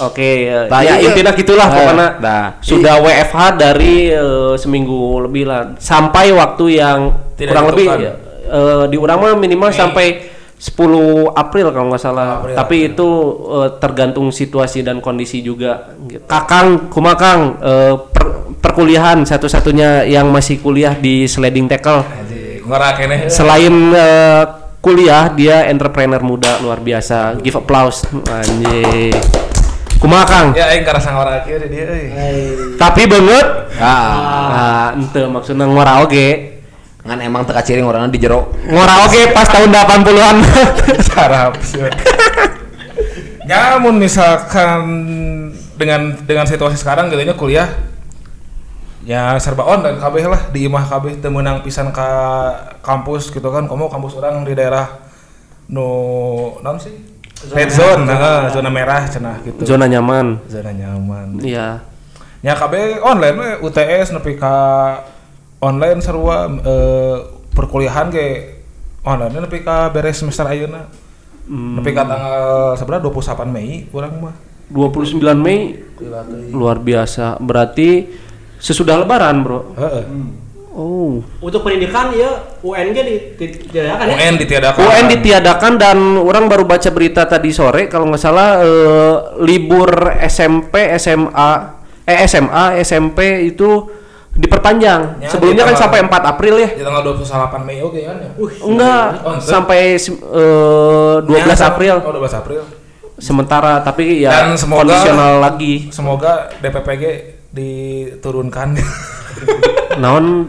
Oke, 0.00 0.48
eh, 0.48 0.64
Nah, 0.72 0.80
ya 0.80 0.96
iya. 0.96 1.12
intinya 1.12 1.36
gitulah 1.36 1.68
Nah, 1.68 1.76
pokoknya 1.76 2.08
nah. 2.16 2.44
sudah 2.64 2.94
WFH 3.04 3.36
dari 3.60 4.08
eh, 4.08 4.54
seminggu 4.56 5.28
lebih 5.28 5.44
lah 5.44 5.76
sampai 5.76 6.32
waktu 6.32 6.80
yang 6.80 7.12
Tidak 7.36 7.52
kurang 7.52 7.66
lebih 7.68 7.86
ditentukan. 7.92 8.16
eh, 8.48 8.84
di 8.88 8.96
mah 8.96 9.36
minimal 9.36 9.68
sampai 9.68 10.32
10 10.56 11.34
April 11.34 11.74
kalau 11.74 11.90
nggak 11.90 12.00
salah. 12.00 12.40
April, 12.40 12.54
Tapi 12.54 12.76
itu 12.88 13.08
eh, 13.60 13.70
tergantung 13.82 14.30
situasi 14.30 14.80
dan 14.80 15.02
kondisi 15.02 15.42
juga. 15.42 15.92
Gitu. 16.06 16.24
Kakang, 16.24 16.88
kumakang 16.88 17.58
eh, 17.60 17.94
per- 18.14 18.54
perkuliahan 18.62 19.26
satu-satunya 19.26 20.06
yang 20.06 20.30
masih 20.32 20.62
kuliah 20.62 20.96
di 20.96 21.26
sliding 21.26 21.68
tackle. 21.68 22.06
Kene. 22.96 23.28
Selain 23.28 23.74
eh, 23.92 24.42
kuliah 24.80 25.28
dia 25.34 25.68
entrepreneur 25.68 26.22
muda 26.24 26.62
luar 26.62 26.80
biasa. 26.80 27.36
Give 27.42 27.58
applause. 27.58 28.06
Anjing. 28.24 29.51
Kumaha 30.02 30.24
Kang? 30.26 30.46
Ya 30.58 30.74
aing 30.74 30.82
karasa 30.82 31.14
ngora 31.14 31.46
kieu 31.46 31.62
dia 31.62 31.86
euy. 31.86 32.10
Tapi 32.74 33.06
banget. 33.06 33.46
Ah, 33.78 34.18
Ah, 34.50 34.86
ente 34.98 35.22
maksudnya 35.30 35.62
ngora 35.70 36.02
oge. 36.02 36.58
ngan 37.02 37.18
emang 37.18 37.42
teka 37.42 37.62
ciring 37.66 37.82
orangnya 37.86 38.14
di 38.14 38.18
jero. 38.22 38.50
Ngora 38.66 39.06
oge 39.06 39.30
pas 39.34 39.46
tahun 39.46 39.70
80-an. 39.74 40.36
Sarap. 41.10 41.54
Namun 43.46 43.98
misalkan 43.98 44.82
dengan 45.78 46.14
dengan 46.26 46.46
situasi 46.46 46.78
sekarang 46.78 47.10
gitu 47.10 47.22
nya 47.22 47.34
kuliah 47.34 47.66
ya 49.02 49.34
serba 49.42 49.66
on 49.66 49.82
dan 49.82 49.98
kabeh 49.98 50.30
lah 50.30 50.50
di 50.54 50.70
imah 50.70 50.86
kabeh 50.86 51.18
teu 51.18 51.34
meunang 51.34 51.58
pisan 51.66 51.90
ka 51.90 52.06
kampus 52.86 53.34
gitu 53.34 53.50
kan 53.50 53.66
kamu 53.66 53.90
kampus 53.90 54.14
orang 54.14 54.46
di 54.46 54.54
daerah 54.54 54.86
nu 55.66 55.82
naon 56.62 56.78
sih 56.78 56.94
red 57.50 57.70
zone 57.74 58.06
nah, 58.06 58.46
zona 58.54 58.70
merah 58.70 59.02
cenah 59.10 59.42
gitu. 59.42 59.66
Zona 59.66 59.90
nyaman. 59.90 60.38
zona 60.46 60.70
nyaman. 60.70 61.42
Iya. 61.42 61.82
nya 62.42 62.58
kabeh 62.58 63.02
online 63.02 63.36
we 63.38 63.50
UTS 63.70 64.14
nepi 64.14 64.38
ka 64.38 64.54
online 65.62 65.98
sarua 66.02 66.46
eh, 66.50 67.16
perkuliahan 67.54 68.10
ge 68.14 68.58
online 69.02 69.42
nepi 69.42 69.66
ka 69.66 69.90
beres 69.90 70.22
semester 70.22 70.46
ayeuna. 70.46 70.86
Nepi 71.50 71.90
ka 71.90 72.06
tanggal 72.06 72.78
seberapa 72.78 73.10
28 73.10 73.50
Mei 73.50 73.90
kurang 73.90 74.22
mah. 74.22 74.34
29 74.70 75.18
Mei? 75.38 75.82
Luar 76.54 76.78
biasa. 76.78 77.36
Berarti 77.42 78.08
sesudah 78.62 78.96
lebaran, 79.02 79.42
Bro. 79.42 79.74
heeh 79.74 80.04
Oh. 80.72 81.20
Untuk 81.38 81.60
pendidikan 81.60 82.08
ya 82.10 82.32
UNG 82.58 82.96
di 82.96 83.14
di- 83.34 83.60
diadakan 83.68 84.04
ya. 84.06 84.14
UN 84.16 84.34
ditiadakan 84.34 84.80
UN 84.82 85.04
ditiadakan 85.06 85.72
dan 85.76 85.98
orang 86.16 86.48
baru 86.48 86.64
baca 86.64 86.88
berita 86.88 87.22
tadi 87.24 87.52
sore 87.52 87.86
kalau 87.86 88.08
nggak 88.08 88.18
salah 88.18 88.58
eh, 88.58 89.14
libur 89.38 89.92
SMP, 90.22 90.88
SMA, 90.96 91.50
eh 92.02 92.18
SMA, 92.24 92.80
SMP 92.80 93.18
itu 93.46 93.84
diperpanjang. 94.32 95.20
Ya, 95.20 95.28
Sebelumnya 95.28 95.60
di 95.62 95.68
kan 95.68 95.76
sampai 95.78 96.00
4 96.00 96.08
April 96.26 96.54
ya. 96.56 96.68
di 96.72 96.80
tanggal 96.80 97.04
28 97.12 97.52
Mei 97.62 97.78
oke 97.78 98.00
kan 98.00 98.16
ya 98.16 98.30
Enggak, 98.64 99.06
Oh, 99.20 99.36
sampai 99.36 99.78
eh, 99.92 101.16
12 101.20 101.28
Ya, 101.28 101.68
April. 101.68 101.94
oh 102.00 102.12
12 102.16 102.32
April 102.34 102.60
Sementara 103.14 103.78
tapi 103.78 104.24
ya 104.24 104.32
Dan 104.32 104.56
semoga- 104.56 104.88
kondisional 104.88 105.36
lagi. 105.38 105.92
semoga 105.92 106.48
DPPG 106.58 107.04
diturunkan 107.52 108.74
Naon 110.02 110.48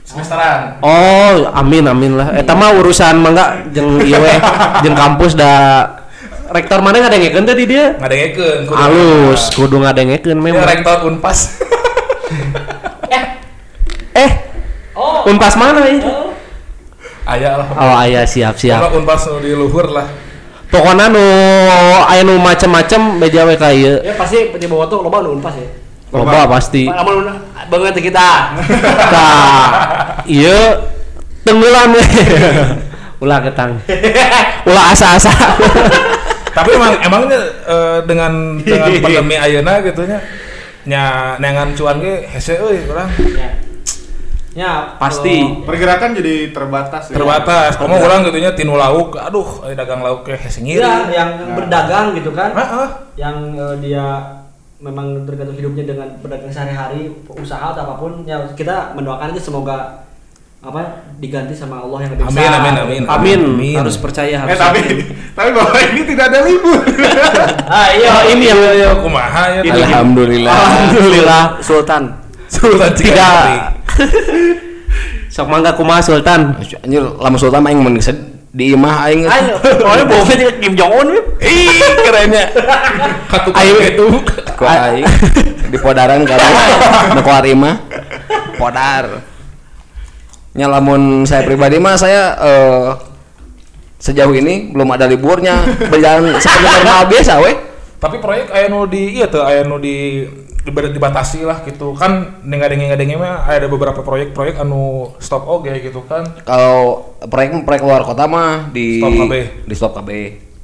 semesteran 0.00 0.80
Oh, 0.80 1.50
amin 1.52 1.84
amin 1.84 2.16
lah. 2.16 2.32
Eta 2.32 2.56
mah 2.56 2.72
urusan 2.72 3.20
mangga 3.20 3.60
jeung 3.68 4.00
ieu 4.00 4.16
we, 4.16 4.32
jeung 4.80 4.96
kampus 4.96 5.34
da 5.34 5.82
rektor 6.48 6.78
mana 6.78 7.04
ngadengekeun 7.04 7.42
tadi 7.42 7.66
dia? 7.66 7.98
ngadengekeun 7.98 8.58
kudu. 8.64 8.78
Halus, 8.78 9.42
kudu 9.52 9.76
ngadengekeun 9.76 10.38
Ya, 10.38 10.42
memang. 10.42 10.64
rektor 10.64 11.04
Unpas 11.04 11.38
Eh, 14.16 14.30
Oh. 14.96 15.28
unpas 15.28 15.52
mana 15.54 15.84
itu? 15.92 16.08
aya 17.28 17.60
lah 17.60 17.68
Oh, 17.68 17.92
aya 17.92 18.24
siap 18.24 18.56
siap. 18.56 18.88
Unpas 18.88 19.28
di 19.38 19.52
luhur 19.52 19.92
lah 19.92 20.08
Pokoknya 20.66 21.06
nu 21.06 21.20
aya 22.02 22.24
nu 22.24 22.40
macem-macem 22.40 23.20
beja 23.20 23.44
we 23.44 23.54
ka 23.54 23.70
ieu. 23.70 24.00
Ya 24.00 24.16
pasti 24.16 24.50
di 24.50 24.66
bawah 24.66 24.88
tuh 24.88 24.98
loba 24.98 25.20
nu 25.20 25.36
unpas 25.36 25.54
ya. 25.54 25.68
Loba 26.16 26.48
pasti. 26.48 26.88
Amun 26.88 27.28
banget 27.66 27.94
kita. 28.00 28.56
Tah, 29.12 29.64
ieu 30.28 30.60
tenggelam. 31.42 31.92
Ulah 33.22 33.40
ketang. 33.40 33.80
Ulah 34.68 34.92
asa-asa. 34.92 35.32
tapi 36.52 36.72
emang 36.72 36.96
emangnya 36.98 37.36
eh, 37.68 37.98
dengan 38.04 38.32
dengan 38.56 38.88
pandemi 38.96 39.36
ayeuna 39.36 39.76
gitu 39.84 40.08
nya 40.08 40.24
nya 40.82 41.02
neangan 41.36 41.76
cuan 41.76 42.00
ge 42.00 42.24
hese 42.24 42.56
euy 42.56 42.80
urang 42.86 43.12
Ya. 43.36 43.48
Ya, 44.56 44.72
Pasti. 44.96 45.36
kalau- 45.36 45.68
Pergerakan 45.68 46.16
jadi 46.16 46.48
terbatas. 46.48 47.12
ya. 47.12 47.14
terbatas 47.14 47.76
komo 47.76 48.00
urang 48.00 48.24
gitu 48.24 48.40
nya 48.40 48.56
tinu 48.56 48.72
lauk 48.72 49.20
aduh 49.20 49.44
dagang 49.68 50.00
lauk 50.00 50.24
hese 50.24 50.64
ngiri 50.64 50.80
Ya, 50.80 51.04
yang 51.14 51.52
berdagang 51.52 52.16
gitu 52.16 52.32
kan. 52.32 52.56
Heeh. 52.56 52.88
Yang 53.20 53.36
eh, 53.54 53.74
dia 53.84 54.06
memang 54.86 55.06
tergantung 55.22 55.54
hidupnya 55.54 55.84
dengan 55.84 56.08
berdagang 56.18 56.48
sehari-hari, 56.48 57.10
usaha 57.28 57.74
atau 57.74 57.82
apa 57.82 57.94
pun, 57.96 58.22
ya 58.22 58.38
kita 58.50 58.94
mendoakan 58.94 59.30
aja 59.30 59.42
semoga 59.42 59.78
apa 60.58 60.82
diganti 61.16 61.52
sama 61.52 61.78
Allah 61.78 62.02
yang 62.02 62.12
lebih 62.12 62.26
Amin, 62.26 62.38
besar. 62.38 62.54
amin, 62.56 62.74
amin. 62.76 63.02
Amin. 63.06 63.40
Amin. 63.52 63.76
Harus 63.76 63.96
percaya 63.96 64.34
Eh 64.34 64.40
harus. 64.40 64.56
tapi 64.56 64.78
yakin. 64.80 64.98
tapi 65.30 65.50
bahwa 65.52 65.78
ini 65.80 66.00
tidak 66.04 66.24
ada 66.26 66.38
libur. 66.42 66.80
Ah 67.66 67.90
iya, 67.92 68.08
Oh, 68.08 68.22
ini 68.26 68.44
yang 68.46 68.62
ya 68.72 68.90
kumaha 68.96 69.42
ya 69.52 69.60
Ini- 69.60 69.74
Alhamdulillah. 69.84 70.54
Alhamdulillah 70.54 71.42
Sultan. 71.60 72.02
Sultan 72.46 72.90
Tidak. 72.94 73.42
Sok 75.34 75.46
mangga 75.46 75.74
kumaha 75.74 76.00
Sultan. 76.00 76.56
Anjir, 76.80 77.02
lama 77.04 77.36
sultan 77.36 77.60
mah 77.60 77.70
mun 77.70 77.94
geus 77.94 78.10
di 78.56 78.72
imah 78.72 78.94
aing. 79.04 79.28
Ayo, 79.28 79.54
pokoknya 79.60 80.04
bohongnya 80.08 80.36
juga 80.40 80.52
Kim 80.64 80.72
Jong 80.72 80.92
Un. 80.96 81.08
Ih, 81.44 81.84
kerennya. 82.00 82.44
Katuk 83.28 83.52
Ayo. 83.52 83.74
itu. 83.84 84.06
Kok 84.56 84.64
aing 84.64 85.06
di 85.68 85.76
podaran 85.76 86.24
kan. 86.24 86.40
Nu 87.12 87.20
keluar 87.20 87.44
imah. 87.44 87.76
Podar. 88.56 89.20
Nya 90.56 90.72
lamun 90.72 91.28
saya 91.28 91.44
pribadi 91.44 91.76
mah 91.76 92.00
saya 92.00 92.32
eh 92.40 92.88
sejauh 94.00 94.32
ini 94.32 94.72
belum 94.72 94.88
ada 94.88 95.04
liburnya 95.04 95.68
berjalan 95.92 96.36
seperti 96.40 96.64
normal 96.64 97.08
biasa 97.08 97.32
weh 97.44 97.56
Tapi 97.96 98.20
proyek 98.20 98.52
aya 98.52 98.68
nu 98.68 98.84
di 98.84 99.20
iya 99.20 99.24
tuh 99.28 99.40
aya 99.44 99.64
nu 99.64 99.80
di 99.80 100.24
dibatasi 100.66 101.42
lah 101.42 101.62
gitu 101.62 101.94
kan 101.94 102.42
dengar-dengar 102.42 102.94
dengar 102.94 103.16
mah 103.16 103.34
ada 103.46 103.66
beberapa 103.66 104.00
proyek-proyek 104.00 104.58
anu 104.58 105.14
stop 105.16 105.46
oke 105.46 105.70
gitu 105.70 106.02
kan. 106.02 106.26
kalau 106.42 107.06
proyek 107.22 107.62
proyek 107.62 107.82
luar 107.82 108.02
kota 108.02 108.26
mah 108.26 108.66
di 108.68 108.98
Stop 108.98 109.14
KB. 109.16 109.32
di 109.62 109.74
stop 109.74 109.92
KB 109.94 110.10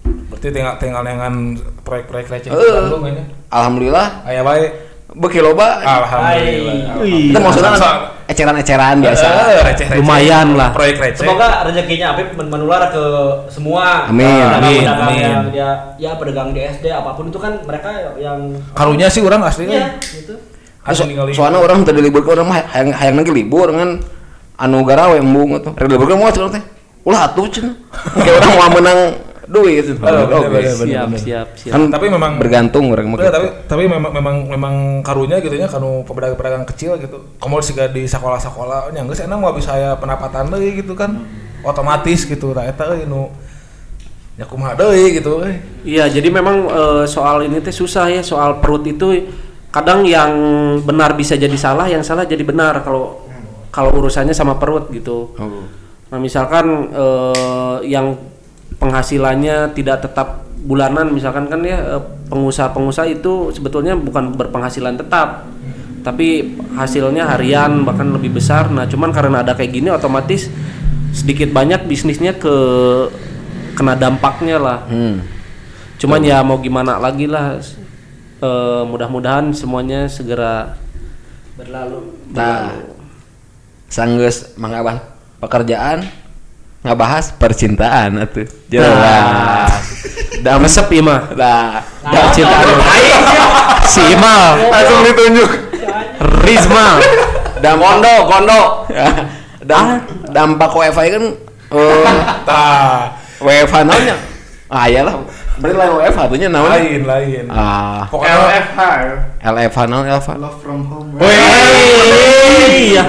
Berarti 0.03 0.49
tinggal 0.51 0.75
tinggal 0.77 1.03
dengan 1.03 1.33
proyek-proyek 1.81 2.27
receh 2.29 2.51
Eh. 2.51 2.59
Bandung 2.75 3.07
aja. 3.07 3.23
alhamdulillah 3.49 4.07
Aya 4.25 4.43
bae. 4.43 4.67
beki 5.09 5.39
loba 5.39 5.81
Alhamdulillah. 5.81 7.05
itu 7.05 7.39
maksudnya 7.39 7.73
Sa- 7.77 8.22
eceran-eceran 8.33 8.97
biasa 8.99 9.25
Eh, 9.25 9.61
receh-receh. 9.63 9.87
Lumayan 9.97 10.53
lah. 10.53 10.73
Proyek 10.73 10.97
receh. 10.97 11.23
Semoga 11.23 11.63
rezekinya 11.63 12.13
Apip 12.13 12.33
men- 12.33 12.49
menular 12.49 12.89
ke 12.89 13.05
semua 13.47 14.09
Amin, 14.09 14.25
amin, 14.25 14.81
pedagang 14.81 15.01
amin. 15.07 15.21
yang 15.23 15.47
dia 15.49 15.69
ya 15.97 16.11
pedagang 16.17 16.51
di 16.51 16.61
SD 16.63 16.89
apa 16.89 17.13
pun 17.13 17.29
itu 17.29 17.37
kan 17.37 17.61
mereka 17.63 17.89
yang 18.17 18.57
karunya 18.73 19.07
sih 19.07 19.21
orang 19.21 19.41
aslinya. 19.43 19.73
iya 19.73 19.89
gitu. 20.01 20.35
Asli 20.83 21.07
ningali. 21.09 21.31
soalnya 21.31 21.59
orang 21.59 21.83
tadi 21.83 22.01
libur 22.01 22.27
orang 22.27 22.43
mah 22.45 22.59
hayang 22.67 22.91
hayang 22.91 23.17
lagi 23.17 23.31
libur 23.31 23.71
kan 23.71 24.03
anu 24.55 24.83
garawe 24.83 25.15
embung 25.15 25.55
atuh 25.55 25.71
rek 25.73 25.87
libur 25.87 26.11
mau 26.13 26.27
cenah 26.27 26.51
teh 26.51 26.63
ulah 27.03 27.23
atuh 27.25 27.47
cenah 27.47 27.71
kayak 28.17 28.35
orang 28.37 28.51
mau 28.53 28.69
menang 28.73 28.99
duit 29.51 29.83
gitu. 29.83 29.99
bener, 29.99 30.31
Oke. 30.31 30.49
bener, 30.49 30.71
siap 30.71 31.11
siap 31.19 31.49
siap 31.59 31.73
kan 31.75 31.91
Tapi 31.91 32.07
memang- 32.07 32.39
bergantung 32.39 32.95
orang 32.95 33.11
mah 33.11 33.19
tapi 33.27 33.49
tapi 33.67 33.83
memang 33.91 34.13
memang 34.15 34.37
memang 34.47 34.75
karunya 35.03 35.43
gitu 35.43 35.59
nya 35.59 35.67
kanu 35.67 36.07
pedagang-pedagang 36.07 36.63
kecil 36.63 36.95
gitu. 37.03 37.35
Kamu 37.43 37.59
sih 37.59 37.75
di 37.75 38.07
sekolah-sekolah 38.07 38.95
nya 38.95 39.03
geus 39.03 39.19
enak 39.19 39.35
mah 39.35 39.51
bisa 39.51 39.75
aya 39.75 39.99
pendapatan 39.99 40.47
deui 40.53 40.79
gitu 40.79 40.95
kan. 40.95 41.27
Otomatis 41.67 42.23
gitu. 42.27 42.55
Nah 42.55 42.67
eta 42.71 42.95
euy 42.95 43.07
nu 43.07 43.35
ya 44.39 44.47
kumaha 44.47 44.79
deui 44.79 45.19
gitu 45.19 45.43
euy. 45.43 45.59
Iya, 45.83 46.07
jadi 46.07 46.29
memang 46.31 46.57
eh, 46.71 47.05
soal 47.11 47.47
ini 47.47 47.59
teh 47.59 47.75
susah 47.75 48.09
ya, 48.09 48.23
soal 48.23 48.63
perut 48.63 48.87
itu 48.87 49.27
kadang 49.75 50.07
yang 50.07 50.31
benar 50.87 51.19
bisa 51.19 51.35
jadi 51.35 51.57
salah, 51.59 51.91
yang 51.91 52.05
salah 52.07 52.23
jadi 52.29 52.45
benar 52.47 52.85
kalau 52.87 53.27
kalau 53.73 53.91
urusannya 53.99 54.37
sama 54.37 54.55
perut 54.61 54.87
gitu. 54.95 55.35
Oh. 55.35 55.65
Nah, 56.13 56.19
misalkan 56.21 56.93
eh, 56.95 57.79
yang 57.91 58.17
penghasilannya 58.83 59.71
tidak 59.79 60.03
tetap 60.03 60.43
bulanan 60.67 61.15
misalkan 61.15 61.47
kan 61.47 61.63
ya 61.63 61.79
eh, 61.99 62.03
pengusaha-pengusaha 62.27 63.07
itu 63.07 63.55
sebetulnya 63.55 63.95
bukan 63.95 64.35
berpenghasilan 64.35 64.99
tetap. 64.99 65.47
Tapi 66.03 66.59
hasilnya 66.75 67.31
harian 67.31 67.87
bahkan 67.87 68.11
lebih 68.11 68.35
besar. 68.35 68.67
Nah, 68.75 68.91
cuman 68.91 69.15
karena 69.15 69.47
ada 69.47 69.55
kayak 69.55 69.71
gini 69.71 69.87
otomatis 69.87 70.51
sedikit 71.15 71.55
banyak 71.55 71.87
bisnisnya 71.87 72.35
ke 72.35 72.55
kena 73.79 73.95
dampaknya 73.95 74.59
lah. 74.59 74.79
Hmm. 74.91 75.23
Cuman 76.03 76.27
ya 76.27 76.43
mau 76.43 76.59
gimana 76.59 76.99
lagi 76.99 77.31
lah. 77.31 77.63
Eh, 78.43 78.83
mudah-mudahan 78.91 79.55
semuanya 79.55 80.11
segera 80.11 80.75
Berlalu. 81.53 82.17
Nah, 82.33 82.81
sanggeus 83.93 84.57
mangabah 84.57 85.05
pekerjaan 85.37 86.09
ngabahas 86.83 87.31
percintaan 87.39 88.19
atuh. 88.19 88.47
Jelas. 88.67 89.71
Dam 90.43 90.59
resep 90.63 90.91
ieu 90.91 91.03
mah. 91.07 91.31
Nah, 91.39 91.79
Percintaan. 92.03 92.67
si 93.87 94.03
Imal, 94.11 94.59
langsung 94.69 95.07
ditunjuk. 95.07 95.51
Rizma. 96.43 96.99
Dam 97.63 97.79
kondo, 97.79 98.15
kondo. 98.27 98.61
Dam 99.63 100.03
dampak 100.35 100.75
WiFi 100.75 101.07
kan 101.15 101.25
eh 101.73 102.05
Tah, 102.45 103.15
WFH 103.39 103.87
naonnya? 103.87 104.17
Ah 104.67 104.91
iyalah. 104.91 105.23
Berarti 105.57 105.77
lain 105.79 105.93
WFH 105.95 106.21
tuh 106.27 106.37
nya 106.37 106.49
naon? 106.51 106.69
lain 106.69 107.03
lain. 107.07 107.45
Ah, 107.49 108.05
Pokoknya 108.11 108.35
LFH 108.43 108.81
ya. 108.83 109.15
LFH 109.47 109.79
naon 109.87 110.05
LFH? 110.11 110.31
Love 110.37 110.59
from 110.61 110.81
home. 110.91 111.09
Iya, 112.73 113.05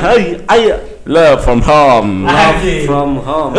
ayo. 0.47 0.75
Love 1.03 1.43
from 1.43 1.59
home. 1.59 2.23
Love 2.23 2.63
from 2.85 3.19
home. 3.19 3.53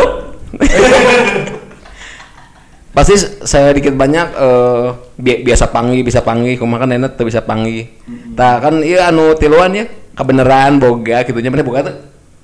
Pasti 2.94 3.14
saya 3.42 3.74
dikit 3.74 3.98
banyak 3.98 4.26
eh 4.32 4.86
bi- 5.18 5.42
biasa 5.42 5.66
panggil 5.66 6.00
bisa 6.00 6.22
panggil 6.22 6.54
kumaha 6.54 6.86
kan 6.86 6.94
enak 6.94 7.18
tuh 7.18 7.26
bisa 7.26 7.42
panggil. 7.42 7.90
Tah 8.32 8.62
kan 8.62 8.78
iya 8.80 9.10
anu 9.10 9.34
tiluan 9.34 9.74
ya 9.74 9.84
kebenaran 10.14 10.78
boga 10.78 11.26
gitu 11.26 11.42
nya 11.42 11.50
bener 11.50 11.66
boga 11.66 11.90
tuh. 11.90 11.96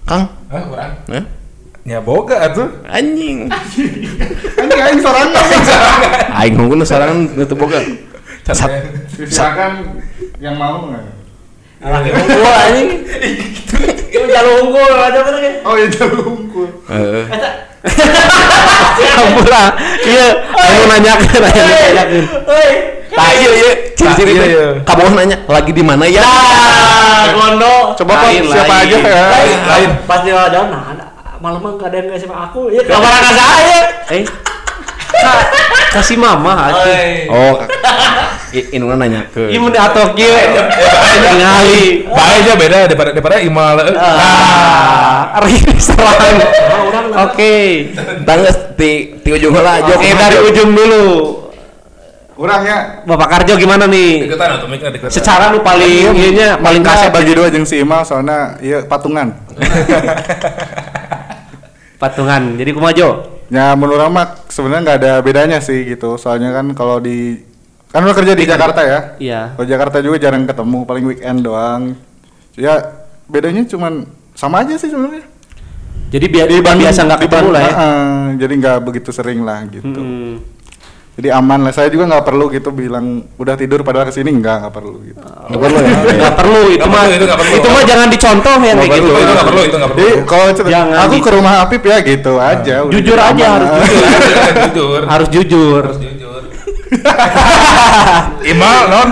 Kang, 0.03 0.27
Hah, 0.51 0.65
urang. 0.67 0.93
Hah? 1.07 1.25
Ya 1.87 2.03
boga 2.03 2.51
atuh. 2.51 2.67
anjing. 2.85 3.47
Anjing 4.61 4.81
aing 4.83 5.01
sorangan. 5.01 5.45
Aing 6.35 6.55
ngungkul 6.59 6.83
sorangan 6.83 7.31
itu 7.31 7.55
boga. 7.55 7.79
Sat- 8.45 8.85
Silakan 9.15 10.03
yang 10.43 10.59
mau 10.59 10.91
nggak? 10.91 11.20
Laki 11.81 12.11
unggul 12.13 12.45
anjing. 12.45 12.89
Itu 14.13 14.27
jalur 14.27 14.55
unggul 14.69 14.93
aja 14.93 15.21
bener 15.25 15.41
ya. 15.41 15.53
Oh 15.65 15.75
iya 15.75 15.87
jalur 15.89 16.21
unggul. 16.29 16.69
Heeh. 16.87 17.25
Ampun 19.17 19.47
lah. 19.49 19.73
Iya, 20.05 20.27
aku 20.53 20.83
nanyakan, 20.85 21.41
ayo 21.41 21.63
nanyakan. 21.65 22.25
Hei. 22.53 22.73
Tah 23.11 23.31
iya 23.35 23.51
iya 23.59 23.71
ciri-ciri 23.99 24.33
Iya, 24.39 24.45
iya. 24.47 24.67
Kamu 24.87 25.17
nanya 25.19 25.37
lagi 25.49 25.73
di 25.75 25.83
mana 25.83 26.05
ya? 26.07 26.23
Ah, 26.23 27.27
gondo. 27.35 27.97
Coba 27.99 28.13
Lain, 28.29 28.45
siapa 28.47 28.71
lain. 28.71 28.87
aja 28.87 28.97
ya? 29.03 29.25
Lain. 29.67 29.91
Pas 30.07 30.21
dia 30.23 30.47
jalan, 30.47 30.69
nah, 30.71 30.83
ada- 30.95 31.09
malam 31.41 31.59
nggak 31.65 31.89
ada 31.91 31.97
yang 31.99 32.07
ngasih 32.13 32.29
sama 32.29 32.53
aku. 32.53 32.69
Ya, 32.71 32.85
kabar 32.87 33.11
anak 33.11 33.33
saya. 33.35 33.81
Eh, 34.15 34.23
Ka- 35.11 35.49
kasih 35.91 36.17
mama 36.17 36.71
atuh. 36.71 36.95
Oh, 37.31 37.55
inuna 38.75 38.95
nanya 38.95 39.27
ke. 39.31 39.51
Ieu 39.51 39.59
mun 39.63 39.75
atok 39.75 40.15
kieu. 40.15 40.31
Ningali. 40.31 42.07
Baiknya 42.07 42.55
beda 42.55 42.77
daripada 42.91 43.11
daripada 43.15 43.37
imal. 43.43 43.75
Ah, 43.99 45.39
ari 45.43 45.59
serang. 45.79 46.39
Oke. 47.31 47.55
Tangges 48.23 48.57
ti 48.79 49.19
ti 49.23 49.29
ujung 49.35 49.55
jok. 49.55 49.95
Oke, 49.99 50.09
dari 50.15 50.39
ujung 50.47 50.71
dulu. 50.75 51.07
Kurang 52.41 52.65
ya. 52.65 53.05
Bapak 53.05 53.29
Karjo 53.29 53.53
gimana 53.61 53.85
nih? 53.85 54.25
Deketan 54.25 54.57
atau 54.57 54.67
miknya 54.71 54.89
deketan. 54.89 55.13
Secara 55.13 55.53
nu 55.53 55.61
paling 55.61 56.17
ieu 56.17 56.33
nya 56.33 56.57
paling 56.57 56.81
kasih 56.81 57.13
bagi 57.13 57.37
dua 57.37 57.53
jeung 57.53 57.69
si 57.69 57.85
Imal 57.85 58.01
soalnya 58.07 58.57
iya 58.65 58.81
patungan. 58.87 59.37
patungan. 62.01 62.57
Jadi 62.57 62.71
kumajo. 62.73 63.40
Ya 63.51 63.75
menurut 63.75 64.07
Mak 64.15 64.47
sebenarnya 64.47 64.83
nggak 64.87 64.99
ada 65.03 65.13
bedanya 65.21 65.59
sih 65.59 65.83
gitu. 65.83 66.15
Soalnya 66.17 66.55
kan 66.55 66.71
kalau 66.73 67.03
di 67.03 67.43
kan 67.91 68.07
lu 68.07 68.15
kerja 68.15 68.39
di 68.39 68.47
Jakarta 68.47 68.81
ya. 68.87 69.01
Iya. 69.19 69.41
Kalau 69.59 69.67
Jakarta 69.67 69.97
juga 69.99 70.17
jarang 70.23 70.47
ketemu, 70.47 70.79
paling 70.87 71.05
weekend 71.11 71.43
doang. 71.43 71.99
Ya 72.55 72.79
bedanya 73.27 73.67
cuman 73.67 74.07
sama 74.39 74.63
aja 74.63 74.79
sih 74.79 74.89
sebenarnya. 74.89 75.27
Jadi 76.11 76.27
biar 76.27 76.47
biasa 76.51 77.07
nggak 77.07 77.21
ketemu 77.27 77.49
lah 77.55 77.63
ya. 77.63 77.71
uh-uh, 77.71 78.19
jadi 78.39 78.53
nggak 78.59 78.79
begitu 78.83 79.11
sering 79.15 79.47
lah 79.47 79.63
gitu. 79.71 79.99
Hmm. 79.99 80.43
Jadi 81.21 81.29
aman 81.37 81.69
lah. 81.69 81.73
Saya 81.77 81.93
juga 81.93 82.09
nggak 82.09 82.25
perlu 82.25 82.49
gitu 82.49 82.73
bilang 82.73 83.21
udah 83.37 83.53
tidur 83.53 83.85
padahal 83.85 84.09
ke 84.09 84.15
sini 84.17 84.33
nggak 84.33 84.57
nggak 84.65 84.73
perlu 84.73 84.97
gitu. 85.05 85.21
Nggak 85.21 85.61
perlu 85.61 85.77
ya. 85.77 85.93
Nggak 86.17 86.35
perlu 86.41 86.61
itu 86.73 86.87
mah. 86.89 87.05
perlu, 87.05 87.13
itu 87.13 87.25
nggak 87.29 87.41
perlu. 87.45 87.55
Itu 87.61 87.69
mah 87.69 87.83
jangan 87.85 88.09
dicontoh 88.09 88.57
yang 88.57 88.77
kayak 88.81 88.89
gitu. 88.89 89.05
Itu 89.05 89.13
itu 89.13 89.33
nggak 89.37 89.45
perlu, 89.45 89.61
itu 89.61 89.77
nggak 89.77 89.91
perlu. 89.93 90.01
Jadi 90.01 90.13
kalau 90.25 90.47
cerita- 90.57 90.97
aku 90.97 91.15
ke 91.21 91.31
rumah 91.37 91.53
Apip 91.61 91.83
ya 91.85 91.97
gitu 92.01 92.33
aja. 92.41 92.75
udah 92.81 92.93
Jujur 92.97 93.19
gitu 93.21 93.29
aja 93.37 93.47
harus 93.53 93.69
jujur. 93.77 95.01
Harus 95.05 95.29
jujur. 95.29 95.83
Harus 95.85 96.01
jujur. 96.01 96.41
Imal 98.51 98.79
non. 98.89 99.09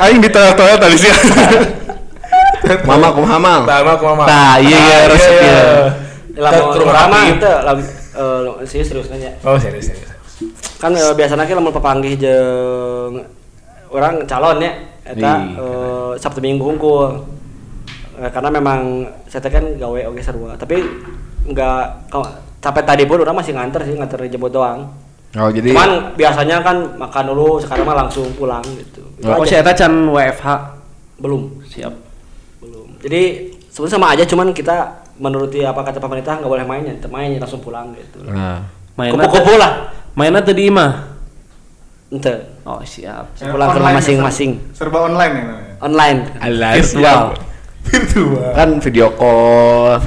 Aing 0.00 0.24
di 0.24 0.30
toilet 0.32 0.80
tadi 0.80 0.96
sih. 0.96 1.12
Mama 2.88 3.12
kumaha 3.12 3.36
aku 3.92 4.04
mama. 4.08 4.24
Nah, 4.24 4.56
iya, 4.56 4.78
iya, 4.80 4.96
Ah, 5.04 5.08
resep 5.12 5.36
ya. 5.36 5.60
Lamun 6.40 6.80
Apip. 6.80 7.36
itu 7.36 7.50
serius 8.88 9.12
nanya. 9.12 9.36
Oh 9.44 9.60
serius 9.60 9.92
serius. 9.92 10.13
Kan 10.84 10.92
eh, 10.92 11.14
biasanya 11.16 11.48
kan 11.48 11.56
lamun 11.56 11.72
papanggih 11.72 12.12
jeung 12.20 13.24
orang 13.88 14.20
calon 14.28 14.60
ya 14.60 14.72
eta 15.08 15.32
Ih, 15.40 15.56
eh, 15.56 16.12
Sabtu 16.20 16.44
Minggu 16.44 16.60
hungkul. 16.60 17.24
Eh, 18.20 18.28
karena 18.28 18.52
memang 18.52 19.08
saya 19.24 19.48
kan 19.48 19.64
gawe 19.80 20.00
oge 20.12 20.20
sarua, 20.20 20.52
tapi 20.60 20.84
enggak 21.48 22.12
kalau 22.12 22.28
sampai 22.60 22.84
tadi 22.84 23.08
pun 23.08 23.24
orang 23.24 23.32
masih 23.32 23.56
nganter 23.56 23.80
sih, 23.88 23.96
nganter 23.96 24.28
jemput 24.28 24.52
doang. 24.52 24.92
Oh 25.34 25.48
jadi 25.48 25.72
Cuman 25.72 26.14
biasanya 26.20 26.60
kan 26.60 27.00
makan 27.00 27.24
dulu, 27.32 27.58
sekarang 27.64 27.88
mah 27.88 28.04
langsung 28.04 28.28
pulang 28.36 28.62
gitu. 28.76 29.02
Itu 29.18 29.24
Oh, 29.24 29.42
si 29.48 29.56
eta 29.56 29.72
can 29.72 30.12
WFH. 30.12 30.46
belum, 31.14 31.64
Siap. 31.64 31.94
belum. 32.60 33.00
Jadi 33.00 33.22
sebenarnya 33.72 33.94
sama 33.96 34.06
aja, 34.12 34.24
cuman 34.28 34.52
kita 34.52 35.06
menuruti 35.16 35.64
apa 35.64 35.80
kata 35.80 35.96
pemerintah 35.96 36.38
nggak 36.38 36.52
boleh 36.52 36.66
mainnya, 36.68 36.92
main 37.08 37.40
langsung 37.40 37.64
pulang 37.64 37.96
gitu. 37.96 38.20
Nah. 38.28 38.68
Mainnya 38.94 39.26
Kupu-kupu 39.26 39.58
lah. 39.58 40.03
Mainnya 40.14 40.40
tadi 40.40 40.70
mah. 40.70 41.10
Ente. 42.08 42.34
Oh, 42.62 42.78
siap. 42.80 43.34
Pulang 43.36 43.68
ke 43.68 43.78
rumah 43.78 43.92
masing-masing. 43.94 44.50
ser- 44.70 44.86
Serba 44.86 45.04
online 45.04 45.32
ya 45.32 45.42
namanya. 45.44 45.74
Online. 45.82 46.18
Alas 46.38 46.74
Virtual. 46.94 47.24
Virtual. 47.84 48.52
kan 48.54 48.70
video 48.80 49.12
call. 49.12 50.00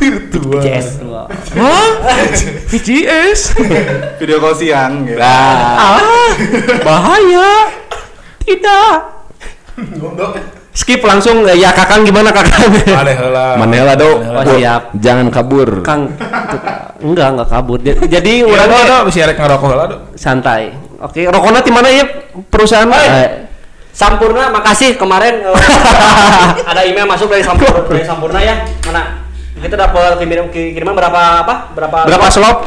CS 0.58 0.98
dua. 0.98 1.30
Hah? 1.30 1.89
VCS. 2.65 3.54
Video 4.20 4.41
call 4.41 4.56
siang 4.56 5.06
gitu. 5.06 5.20
Nah, 5.20 5.78
Ah, 5.78 6.34
bahaya. 6.82 7.52
Tidak. 8.41 8.98
Skip 10.78 11.02
langsung 11.02 11.42
eh, 11.50 11.58
ya 11.58 11.74
Kakang 11.74 12.06
gimana 12.06 12.30
Kakang? 12.30 12.70
Manela 13.58 13.98
do. 14.02 14.22
Oh, 14.22 14.46
siap. 14.46 14.94
Jangan 14.94 15.34
kabur. 15.34 15.82
Kang 15.82 16.13
enggak 17.02 17.34
enggak 17.34 17.50
kabur. 17.50 17.82
Jadi- 17.82 18.46
orang 18.46 18.70
do, 18.70 18.78
do, 18.86 18.98
bisa 19.10 19.26
rek 19.26 19.42
ngerokok 19.42 19.68
heula, 19.74 19.86
do. 19.90 19.98
santai. 20.13 20.70
Oke, 21.02 21.26
rokoknya 21.26 21.62
di 21.66 21.74
mana 21.74 21.90
ya 21.90 22.06
perusahaan? 22.50 22.90
Eh, 22.94 23.50
Sampurna, 23.90 24.54
makasih 24.54 24.94
kemarin 24.94 25.42
eh, 25.42 25.58
ada 26.70 26.86
email 26.86 27.10
masuk 27.10 27.34
dari 27.34 27.42
Sampurna, 27.42 27.82
dari 27.90 28.06
Sampurna 28.06 28.40
ya. 28.46 28.62
Mana? 28.86 29.26
Kita 29.58 29.74
dapat 29.74 30.22
kirim 30.22 30.54
kiriman 30.54 30.94
berapa 30.94 31.42
apa? 31.42 31.74
Berapa? 31.74 32.06
berapa 32.06 32.26
slop? 32.30 32.58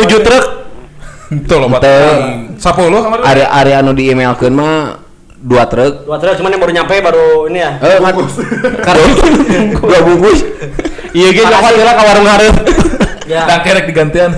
Tujuh 0.00 0.24
truk. 0.24 0.44
Tuh 1.44 1.58
loh, 1.60 1.68
Teu. 1.76 2.08
10 2.56 2.58
kemarin. 2.58 3.22
Area 3.22 3.46
area 3.52 3.76
anu 3.78 3.92
di 3.92 4.08
emailkeun 4.08 4.50
mah 4.50 4.99
dua 5.40 5.64
truk. 5.64 6.04
Dua 6.04 6.16
truk 6.20 6.36
cuman 6.36 6.50
yang 6.52 6.60
baru 6.60 6.72
nyampe 6.76 6.94
baru 7.00 7.26
ini 7.48 7.58
ya. 7.64 7.70
Eh, 7.80 7.96
ngat. 7.98 8.14
Karena 8.86 9.04
dua 9.80 9.98
bungkus. 10.04 10.40
Iya 11.10 11.28
gitu 11.32 11.48
nyokot 11.48 11.72
heula 11.74 11.92
ka 11.96 12.02
warung 12.04 12.28
hareup. 12.28 12.56
Ya. 13.24 13.42
Dan 13.50 13.58
kerek 13.64 13.84
digantian. 13.88 14.30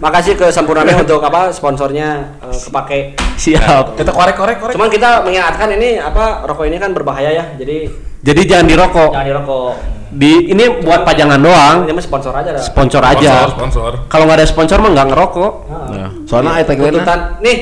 Makasih 0.00 0.32
ke 0.32 0.48
Sampurna 0.48 0.84
untuk 1.04 1.20
apa 1.24 1.52
sponsornya 1.52 2.36
eh, 2.44 2.60
kepake. 2.60 3.00
Siap. 3.40 3.96
Kita 3.96 4.12
korek-korek 4.12 4.56
korek. 4.60 4.72
Cuman 4.76 4.88
kita 4.92 5.24
mengingatkan 5.24 5.68
ini 5.72 5.96
apa 5.96 6.44
rokok 6.44 6.68
ini 6.68 6.76
kan 6.76 6.92
berbahaya 6.92 7.32
ya. 7.32 7.44
Jadi 7.56 7.88
Jadi 8.20 8.40
jangan 8.44 8.68
dirokok. 8.68 9.10
jangan 9.16 9.28
dirokok. 9.32 9.72
Di 10.10 10.52
ini 10.52 10.64
buat 10.84 11.08
pajangan 11.08 11.40
doang. 11.40 11.76
Ini 11.88 11.92
mah 11.96 12.04
sponsor 12.04 12.36
aja 12.36 12.52
dah. 12.52 12.60
Sponsor 12.60 13.00
Sponsor, 13.00 13.16
aja. 13.16 13.32
sponsor. 13.48 13.90
Kalau 14.12 14.24
nggak 14.28 14.38
ada 14.44 14.46
sponsor 14.46 14.76
mah 14.84 14.90
nggak 14.92 15.08
ngerokok. 15.08 15.52
Nah, 15.70 16.10
soalnya 16.28 16.60
tagline 16.68 17.00
tuntutan 17.00 17.20
nih 17.40 17.56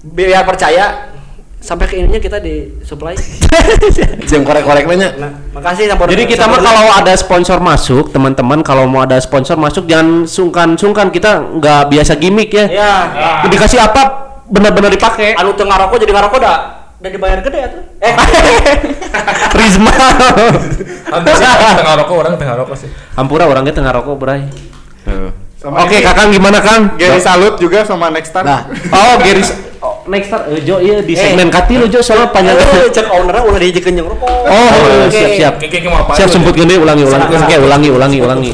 biar 0.00 0.46
percaya 0.46 1.09
sampai 1.60 1.86
ke 1.86 1.94
ininya 2.00 2.16
kita 2.16 2.40
disuplai. 2.40 3.14
jeung 4.28 4.42
korek-korek 4.42 4.88
nya. 4.96 5.12
Nah, 5.20 5.30
makasih 5.52 5.86
Sampurna. 5.92 6.10
Jadi 6.16 6.24
kita 6.24 6.48
mah 6.48 6.58
kalau 6.58 6.88
ada 6.96 7.12
sponsor 7.14 7.60
masuk, 7.60 8.10
teman-teman 8.10 8.64
kalau 8.64 8.88
mau 8.88 9.04
ada 9.04 9.20
sponsor 9.20 9.60
masuk 9.60 9.84
jangan 9.84 10.24
sungkan-sungkan 10.24 11.12
kita 11.12 11.60
nggak 11.60 11.92
biasa 11.92 12.16
gimmick 12.16 12.50
ya. 12.50 12.64
ya 12.66 12.90
Dikasih 13.46 13.78
apa 13.78 14.32
benar-benar 14.48 14.90
dipakai. 14.90 15.36
anu 15.36 15.54
tengah 15.54 15.76
rokok 15.86 16.00
jadi 16.00 16.10
ngarokok 16.16 16.40
dah 16.42 16.58
udah 17.00 17.10
dibayar 17.12 17.40
gede 17.40 17.58
atuh. 17.64 17.82
Eh, 18.00 18.12
sih 21.40 21.48
tengah 21.80 21.94
rokok 22.04 22.16
orang 22.16 22.34
tengah 22.36 22.56
rokok 22.60 22.76
sih. 22.76 22.88
Hampura 23.16 23.48
orangnya 23.48 23.72
tengah 23.72 23.92
rokok, 23.96 24.16
Bray. 24.20 24.44
Sama 25.04 25.49
Oke, 25.60 25.92
ini, 25.92 26.00
Kakang 26.00 26.32
gimana, 26.32 26.56
Kang? 26.58 26.96
Gary 26.96 27.20
Salut 27.20 27.60
juga 27.60 27.84
sama 27.84 28.08
Next 28.08 28.32
Star. 28.32 28.40
Nah, 28.40 28.64
Oh, 28.88 29.20
Geris 29.20 29.52
oh, 29.84 30.04
next 30.08 30.28
star 30.28 30.44
eh, 30.46 30.60
Jo 30.60 30.76
iya 30.76 31.00
di 31.00 31.12
Eh. 31.12 31.20
segmen 31.20 31.48
kati 31.48 31.76
lo 31.76 31.84
Jo 31.84 32.00
soalnya 32.00 32.28
panjang. 32.28 32.56
eh, 32.56 32.88
cek 32.88 33.08
ownernya 33.08 33.44
ulah 33.44 33.60
dijekeun 33.60 33.92
jeung 33.92 34.08
rokok. 34.08 34.28
Oh, 34.28 34.72
Oke. 35.04 35.12
siap 35.12 35.30
siap. 35.36 35.54
Apa? 35.60 36.12
Siap 36.16 36.28
sebutkeun 36.30 36.64
deui 36.64 36.80
ulangi 36.80 37.04
ulangi. 37.04 37.24
Siap. 37.28 37.44
Oke, 37.44 37.56
ulangi 37.60 37.88
ulangi 37.88 38.18
ulangi. 38.20 38.50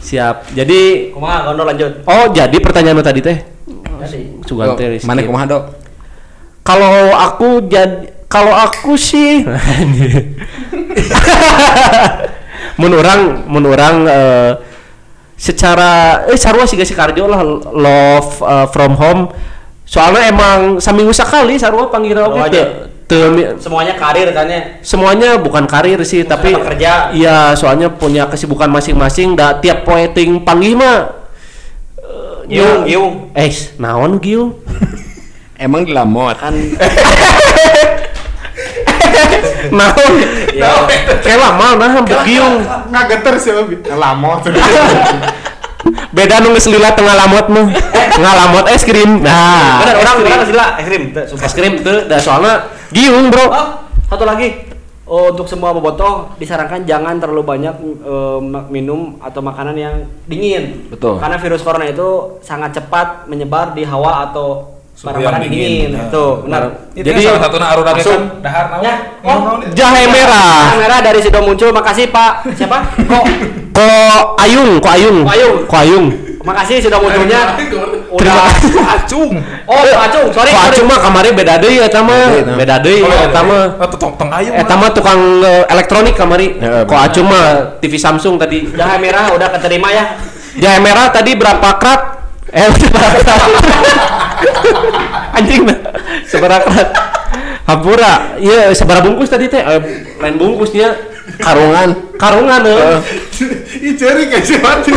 Siap. 0.00 0.36
Jadi 0.52 1.12
Kumaha 1.12 1.44
gondol 1.44 1.68
lanjut. 1.68 1.92
oh, 2.04 2.24
jadi 2.28 2.56
pertanyaan 2.56 3.00
tadi 3.00 3.20
teh 3.20 3.36
Jadi 3.98 4.20
Sugan 4.44 4.76
teh. 4.76 5.00
Mana 5.04 5.20
kumaha 5.20 5.44
dok? 5.44 5.62
Kalau 6.64 7.12
aku 7.12 7.64
jadi 7.64 8.16
kalau 8.28 8.52
aku 8.52 8.96
sih 8.96 9.44
mun 12.80 12.92
orang 12.92 13.20
mun 13.44 13.64
orang 13.64 13.94
eh, 14.04 14.50
secara 15.38 16.24
eh 16.26 16.34
sarua 16.34 16.66
sih 16.66 16.74
sih 16.76 16.92
kardio 16.92 17.30
lah 17.30 17.40
love 17.70 18.42
eh, 18.42 18.66
from 18.68 18.98
home 18.98 19.22
soalnya 19.86 20.28
emang 20.28 20.76
seminggu 20.76 21.14
sekali 21.14 21.54
sarua 21.56 21.88
panggil 21.88 22.18
oke 22.18 22.62
teu 23.08 23.32
mi- 23.32 23.56
semuanya 23.56 23.96
karir 23.96 24.28
kan 24.36 24.44
ya. 24.44 24.82
semuanya 24.84 25.40
bukan 25.40 25.64
karir 25.64 25.96
sih 26.04 26.26
tapi 26.28 26.52
pekerja. 26.52 27.08
iya 27.14 27.56
soalnya 27.56 27.88
punya 27.88 28.28
kesibukan 28.28 28.68
masing-masing 28.68 29.32
dah 29.32 29.56
tiap 29.56 29.86
poeting 29.86 30.44
panggil 30.44 30.76
mah 30.76 31.16
eh, 31.96 32.52
Giung, 32.52 32.84
giung. 32.84 33.14
eh 33.32 33.48
naon 33.78 34.20
giung 34.20 34.52
Emang 35.58 35.82
dilamot. 35.82 36.38
Kan 36.38 36.54
naon 39.70 40.12
ya. 40.52 40.86
kayak 41.18 41.38
lama 41.38 41.66
nah 41.76 41.88
hampir 41.92 42.18
giung 42.24 42.62
Nggak 42.88 43.04
geter 43.10 43.34
sih 43.36 43.52
lebih. 43.52 43.82
Lama 43.90 44.40
tuh. 44.40 44.52
beda 46.08 46.40
nu 46.40 46.52
geus 46.52 46.68
lila 46.68 46.90
tengah 46.90 47.14
lamot 47.16 47.46
mah 47.48 47.66
ngalamot 48.14 48.64
es 48.68 48.82
krim 48.82 49.20
nah 49.20 49.80
Bener 49.80 49.96
orang 49.98 50.16
orang 50.22 50.42
sila 50.44 50.64
es 50.76 50.84
krim. 50.84 51.02
es 51.16 51.52
krim 51.54 51.72
tuh 51.80 52.04
dah 52.04 52.18
soalnya 52.18 52.54
giung 52.90 53.28
bro 53.28 53.46
Oh, 53.48 53.66
satu 54.08 54.24
lagi. 54.24 54.68
Oh, 55.04 55.32
untuk 55.32 55.44
semua 55.44 55.72
bobotoh 55.72 56.36
disarankan 56.36 56.84
jangan 56.84 57.16
terlalu 57.16 57.40
banyak 57.42 57.74
eh, 57.80 58.40
mak- 58.42 58.68
minum 58.68 59.16
atau 59.18 59.40
makanan 59.40 59.72
yang 59.72 59.94
dingin. 60.24 60.84
Betul. 60.86 61.16
Karena 61.16 61.36
virus 61.36 61.60
corona 61.60 61.84
itu 61.84 62.08
sangat 62.40 62.72
cepat 62.74 63.24
menyebar 63.24 63.72
di 63.72 63.84
hawa 63.84 64.28
atau 64.28 64.77
barang-barang 65.00 65.40
dingin. 65.44 65.54
dingin. 65.54 65.90
Nah. 65.92 66.06
Itu 66.06 66.24
benar. 66.42 66.62
Jadi 66.90 67.06
Jadi, 67.08 67.20
salah 67.22 67.40
satu 67.40 67.56
na 67.56 67.66
aruna 67.68 67.90
langsung. 67.92 68.20
kan 68.20 68.42
dahar 68.42 68.64
naon? 68.68 68.82
Ya. 68.82 68.94
Naon 69.22 69.58
dia? 69.62 69.70
jahe 69.76 70.04
merah 70.06 70.50
Yang 70.66 70.80
merah 70.80 70.98
dari 71.00 71.20
situ 71.20 71.38
muncul. 71.38 71.70
Makasih 71.70 72.06
Pak. 72.08 72.32
Siapa? 72.52 72.78
Kok? 73.10 73.24
ko 73.70 73.86
ayung 74.36 74.82
ko 74.82 74.88
ayung 74.90 75.18
Ko 75.22 75.30
Ayung. 75.30 75.54
ko 75.64 75.76
ayung 75.76 76.06
Makasih 76.40 76.80
sudah 76.80 76.98
munculnya. 76.98 77.54
Terima 77.54 78.08
Udah. 78.08 78.48
Acung. 78.90 79.30
Oh, 79.68 79.84
Acung. 79.84 80.32
Sorry. 80.32 80.48
ko 80.48 80.56
sorry. 80.56 80.70
acung 80.72 80.86
mah 80.86 80.98
kamari 80.98 81.30
beda 81.30 81.54
deui 81.56 81.76
eta 81.76 82.00
mah 82.00 82.32
Beda 82.56 82.80
deui, 82.80 83.04
beda 83.04 83.04
deui 83.04 83.04
eta 83.04 83.40
mah 83.40 83.62
Oh, 83.76 83.86
tong 83.86 84.16
tong 84.16 84.30
ayung. 84.32 84.56
eta 84.56 84.74
mah 84.74 84.90
tukang 84.90 85.20
eh, 85.38 85.62
elektronik 85.68 86.16
kamari 86.16 86.56
Ya, 86.56 86.82
ko 86.82 86.96
benar. 86.96 87.06
acung 87.06 87.26
mah 87.28 87.46
TV 87.78 87.94
Samsung 87.94 88.34
tadi 88.34 88.64
Jahe 88.66 88.96
merah 88.96 89.30
udah 89.30 89.46
keterima 89.52 89.92
ya. 89.92 90.16
jahe 90.56 90.80
merah 90.80 91.06
tadi 91.08 91.36
berapa 91.36 91.68
krat 91.76 92.17
eh 92.48 92.66
berapa 92.94 93.18
krat 93.20 93.40
anjing 95.36 95.62
nah 95.68 95.78
seberapa 96.24 96.64
krat 96.64 96.90
Hampura, 97.68 98.40
iya 98.40 98.72
seberapa 98.72 99.04
bungkus 99.04 99.28
tadi 99.28 99.44
teh? 99.44 99.60
Eh, 99.60 99.76
lain 100.16 100.40
bungkusnya 100.40 100.88
Karungan. 101.36 102.16
karungan 102.16 102.64
eh. 102.64 102.96
Ih 103.84 103.92
ceri 103.92 104.24
kayak 104.32 104.40
siapa 104.40 104.80
tuh? 104.80 104.96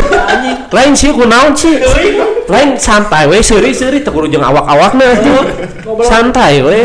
lain 0.71 0.95
sih 0.95 1.11
kunaon 1.11 1.51
sih 1.51 1.83
lain 2.47 2.79
santai 2.79 3.27
we 3.27 3.43
seuri 3.43 3.75
seuri 3.75 3.99
teu 3.99 4.15
kudu 4.15 4.31
jeung 4.31 4.39
awak-awakna 4.39 5.19
santai 6.07 6.63
we 6.63 6.79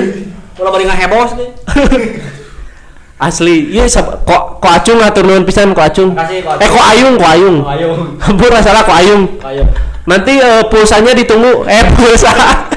Kalau 0.59 0.75
bari 0.75 0.91
ngehebos 0.91 1.39
nih. 1.39 1.49
asli 3.23 3.71
iya 3.71 3.87
kok 3.87 4.59
kok 4.59 4.73
acung 4.75 4.99
atur 4.99 5.23
nuhun 5.23 5.47
pisan 5.47 5.71
kok 5.71 5.87
acung 5.87 6.13
Makasih, 6.13 6.43
Ko 6.43 6.51
Acung. 6.51 6.61
eh 6.61 6.69
kok 6.69 6.85
ayung 6.91 7.15
kok 7.15 7.31
ayung 7.31 7.57
hampura 8.19 8.59
salah 8.59 8.83
kok 8.83 8.93
ayung 8.93 9.23
Ayo. 9.47 9.65
Nanti 10.07 10.39
eh, 10.39 10.63
pulsanya 10.67 11.13
ditunggu 11.13 11.67
eh 11.67 11.85
pulsa 11.93 12.33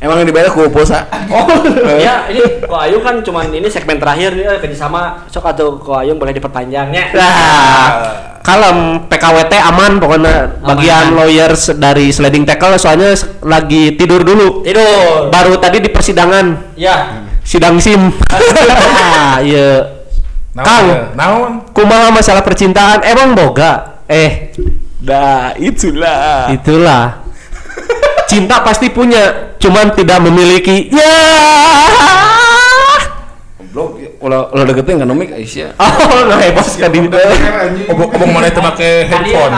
Emang 0.00 0.16
yang 0.16 0.32
dibayar 0.32 0.48
ku 0.48 0.64
pulsa. 0.72 1.04
Oh, 1.28 1.44
ya 2.00 2.24
ini 2.32 2.64
Ko 2.64 2.72
Ayung 2.72 3.04
kan 3.04 3.20
cuman 3.20 3.52
ini 3.52 3.68
segmen 3.68 4.00
terakhir 4.00 4.32
nih 4.32 4.48
eh, 4.48 4.56
kerjasama 4.56 5.28
sok 5.28 5.52
atau 5.52 5.76
Ko 5.76 6.00
Ayung 6.00 6.16
boleh 6.16 6.32
diperpanjangnya. 6.32 7.12
Nah, 7.12 7.88
kalem 8.40 9.04
PKWT 9.12 9.52
aman 9.60 10.00
pokoknya 10.00 10.56
bagian 10.64 11.12
lawyers 11.12 11.76
dari 11.76 12.08
sliding 12.08 12.48
tackle 12.48 12.80
soalnya 12.80 13.12
lagi 13.44 13.92
tidur 13.92 14.24
dulu. 14.24 14.64
Tidur. 14.64 15.28
Baru 15.28 15.60
tadi 15.60 15.84
di 15.84 15.92
persidangan 15.92 16.72
Ya. 16.80 17.20
sidang 17.44 17.76
SIM. 17.76 18.08
Ah, 19.20 19.36
iya. 19.44 19.84
Naon 20.56 20.64
Kang. 20.64 20.84
ya? 20.88 21.00
Naon? 21.12 21.52
Kumaha 21.76 22.08
masalah 22.08 22.40
percintaan 22.40 23.04
emang 23.04 23.36
boga? 23.36 24.00
Eh, 24.08 24.48
Dah, 25.00 25.56
itulah. 25.56 26.52
itulah. 26.52 27.24
Cinta 28.28 28.60
pasti 28.60 28.92
punya, 28.92 29.56
cuman 29.56 29.96
tidak 29.96 30.20
memiliki. 30.22 30.92
Ya. 30.92 31.16
Blok, 33.70 34.02
ulah 34.18 34.50
ulah 34.50 34.64
deketin 34.66 35.00
kan 35.00 35.08
nomik 35.08 35.30
Aisyah. 35.30 35.72
Oh, 35.80 36.26
nah 36.26 36.42
hebat 36.42 36.66
kan 36.74 36.90
di 36.90 37.00
Obong 37.86 38.10
obong 38.10 38.30
mana 38.34 38.50
itu 38.50 38.60
make 38.60 38.90
headphone? 39.06 39.54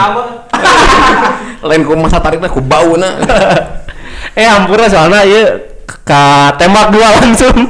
Lain 1.67 1.81
ku 1.81 1.97
masa 1.97 2.21
tariknya 2.21 2.47
ku 2.47 2.61
bau 2.61 2.95
na. 2.95 3.19
Eh 4.39 4.49
ampura 4.49 4.89
soalnya 4.89 5.21
ya 5.29 5.61
ka 6.05 6.55
tembak 6.57 6.89
dua 6.89 7.07
langsung. 7.21 7.69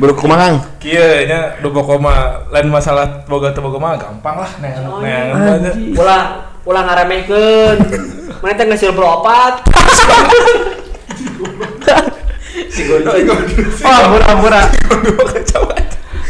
Baru 0.00 0.16
kumaha 0.16 0.48
Kang? 0.48 0.56
Kieu 0.80 1.28
nya 1.28 1.60
do 1.60 1.68
koma 1.76 2.40
lain 2.48 2.72
masalah 2.72 3.20
boga 3.28 3.52
teu 3.52 3.60
boga 3.60 3.76
mah 3.76 4.00
gampang 4.00 4.40
lah 4.40 4.50
neangan 4.56 4.96
neangan 5.04 5.60
aja. 5.60 5.72
Ulah 5.92 6.22
ulah 6.64 6.82
ngaremehkeun. 6.88 7.76
Mana 8.40 8.56
teh 8.56 8.64
ngesil 8.64 8.96
opat. 8.96 9.54
Si 12.70 12.86
Gondo 12.86 13.10
Oh, 13.14 13.90
ampura 13.90 14.24
ampura. 14.30 14.62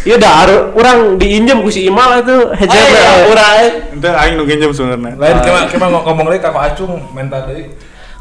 Iya 0.00 0.16
dah, 0.16 0.72
orang 0.72 1.20
diinjem 1.20 1.60
ku 1.60 1.68
si 1.68 1.84
Imal 1.84 2.24
itu 2.24 2.36
headset 2.56 2.80
Oh, 2.80 2.88
iya, 2.88 3.12
urang. 3.28 3.56
Itu 3.92 4.08
aing 4.08 4.34
nu 4.40 4.48
nginjem 4.48 4.72
sebenarnya. 4.72 5.20
Lain 5.20 5.36
kema 5.44 5.60
kema 5.68 5.86
ngomong 5.92 6.04
ngomong 6.08 6.26
deui 6.32 6.40
ka 6.40 6.48
Ko 6.48 6.60
Acung 6.60 6.92
mental 7.12 7.52
deui. 7.52 7.68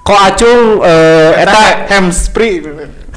Kok 0.03 0.19
acung 0.19 0.61
eh, 0.83 1.39
eta 1.39 1.87
hamstring. 1.87 2.65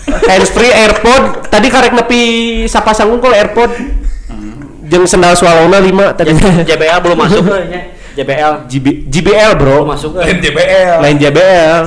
Handsfree 0.06 0.72
AirPod 0.72 1.46
tadi 1.46 1.68
karek 1.70 1.92
nepi 1.94 2.22
sapa 2.66 2.90
sanggungkul 2.94 3.30
AirPod 3.30 3.70
jeung 4.92 5.06
sendal 5.08 5.32
swalona 5.38 5.80
5 5.80 6.18
tadi 6.18 6.30
JBL 6.68 6.98
belum 7.00 7.18
masuk 7.18 7.44
nya. 7.72 7.82
JBL 8.12 8.68
JB, 8.68 9.08
JBL 9.08 9.52
bro 9.56 9.88
belum 9.88 9.96
masuk. 9.96 10.12
Lain 10.20 10.36
JBL. 10.36 11.00
lain 11.00 11.16
JBL 11.16 11.82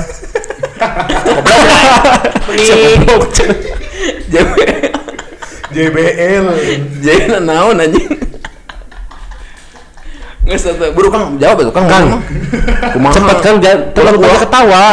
JBL. 5.76 6.46
Jadi 7.04 7.22
naon 7.46 7.78
anjing. 7.78 8.10
Nggak. 10.46 10.94
Buru 10.98 11.14
Kang 11.14 11.38
jawab 11.38 11.62
itu 11.62 11.72
Kang. 11.74 11.86
Kang. 11.86 12.08
Cepet 13.14 13.38
kan 13.46 13.56
ulah 14.02 14.14
ulah 14.18 14.40
ketawa 14.42 14.86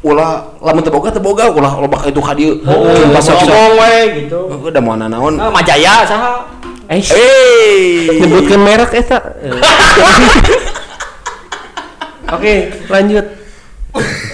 Ulah 0.00 0.48
ulah 0.56 0.64
lamun 0.64 0.80
teu 0.80 0.88
boga 0.88 1.12
teu 1.12 1.20
boga 1.20 1.44
ulah 1.52 1.76
loba 1.76 2.00
itu 2.08 2.16
ka 2.18 2.32
dieu. 2.32 2.56
Oh, 2.64 2.88
Pas 3.12 3.20
sok 3.20 3.44
ngomong 3.44 3.72
we 3.76 4.24
gitu. 4.24 4.40
Udah 4.48 4.80
mau 4.80 4.96
naon. 4.96 5.36
Nah, 5.36 5.52
Majaya 5.52 6.04
saha? 6.04 6.48
eh 6.90 6.98
Eh. 6.98 8.18
nyebutkan 8.18 8.58
merek 8.58 8.90
eta 8.98 9.14
oke 12.34 12.54
lanjut 12.90 13.26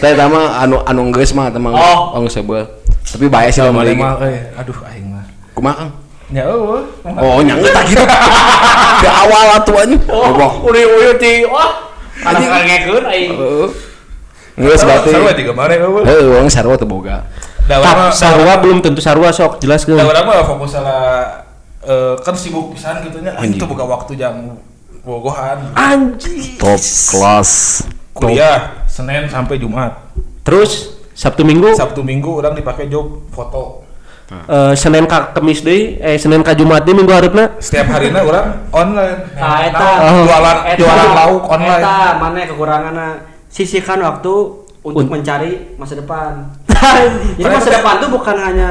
Teh 0.00 0.12
tama 0.12 0.60
anu 0.60 0.76
anu 0.84 1.08
geus 1.12 1.32
mah 1.32 1.48
teh 1.48 1.56
mah 1.56 1.72
Oh. 1.72 2.16
anu 2.16 2.28
sebel. 2.28 2.64
Tapi 3.08 3.24
bae 3.26 3.48
sih 3.48 3.60
lamun 3.60 3.80
lagi. 3.80 3.96
Eh 3.96 4.52
aduh 4.52 4.76
aing 4.84 5.08
mah. 5.08 5.24
Kumaha 5.56 5.74
Kang? 5.84 5.90
Ya 6.28 6.42
eueuh. 6.44 6.84
Oh, 7.06 7.40
nyanggeut 7.40 7.72
tak 7.72 7.84
gitu. 7.88 8.04
Di 9.00 9.08
awal 9.08 9.46
atuh 9.56 9.74
anjing. 9.80 10.00
Oh, 10.12 10.52
uri-uri 10.68 11.16
ti. 11.16 11.32
Wah. 11.48 11.88
Anjing 12.20 12.50
ngekeun 12.52 13.04
aing. 13.08 13.32
Heeh. 14.56 14.66
Geus 14.66 14.80
berarti. 14.82 15.10
Sarua 15.10 15.32
tiga 15.32 15.52
mana 15.52 15.74
eueuh. 15.74 16.02
Heuh, 16.02 16.24
urang 16.30 16.48
sarua 16.48 16.74
teu 16.74 16.84
boga. 16.84 17.28
Da 17.62 17.76
Tap, 17.76 17.84
urang 17.84 17.96
mah- 18.02 18.14
sarua 18.14 18.54
belum 18.58 18.78
tentu 18.80 18.98
sarua 18.98 19.28
sok 19.28 19.58
jelas 19.58 19.82
da 19.82 19.92
ke 19.92 20.00
urang 20.00 20.24
mah 20.24 20.42
fokus 20.42 20.72
salah 20.72 21.44
eh, 21.82 22.14
kan 22.18 22.32
sibuk 22.32 22.72
pisan 22.72 23.02
gitu 23.02 23.20
nya. 23.20 23.36
Teu 23.36 23.66
boga 23.66 23.84
waktu 23.84 24.16
jam 24.16 24.56
bogohan. 25.00 25.70
anjing 25.72 26.56
Top 26.56 26.80
kelas. 26.80 27.84
Kuliah 28.10 28.80
Senin 28.86 29.28
sampai 29.28 29.56
Jumat. 29.56 29.92
terus 30.40 30.94
Sabtu 31.12 31.42
Minggu 31.42 31.74
Sabtu 31.74 32.00
Minggu 32.00 32.32
orang 32.34 32.54
dipakai 32.54 32.86
job 32.86 33.28
foto. 33.28 33.84
eh, 34.26 34.72
Senin 34.72 35.04
ka 35.04 35.30
Kemis 35.30 35.60
deui 35.60 35.98
eh 35.98 36.16
Senin 36.16 36.40
ka 36.40 36.50
Jumat 36.50 36.80
deui 36.80 36.96
minggu 36.96 37.10
hareupeuna 37.10 37.58
Setiap 37.58 37.86
harinya 37.88 38.20
orang 38.20 38.46
online. 38.70 39.20
Nah, 39.32 39.58
eta 39.60 39.88
jualan 40.22 40.56
Eta- 40.64 40.78
jualan 40.78 41.08
lauk 41.14 41.42
online. 41.46 41.78
Eta 41.78 41.96
mana 42.16 42.38
kekurangannya? 42.42 43.08
Sisihkan 43.48 43.98
waktu 43.98 44.32
untuk 44.82 45.06
Un- 45.06 45.12
mencari 45.12 45.74
masa 45.74 45.94
depan. 45.94 46.52
Jadi 47.38 47.46
masa 47.46 47.70
depan 47.72 47.94
tuh 47.98 48.10
bukan 48.10 48.36
hanya 48.36 48.70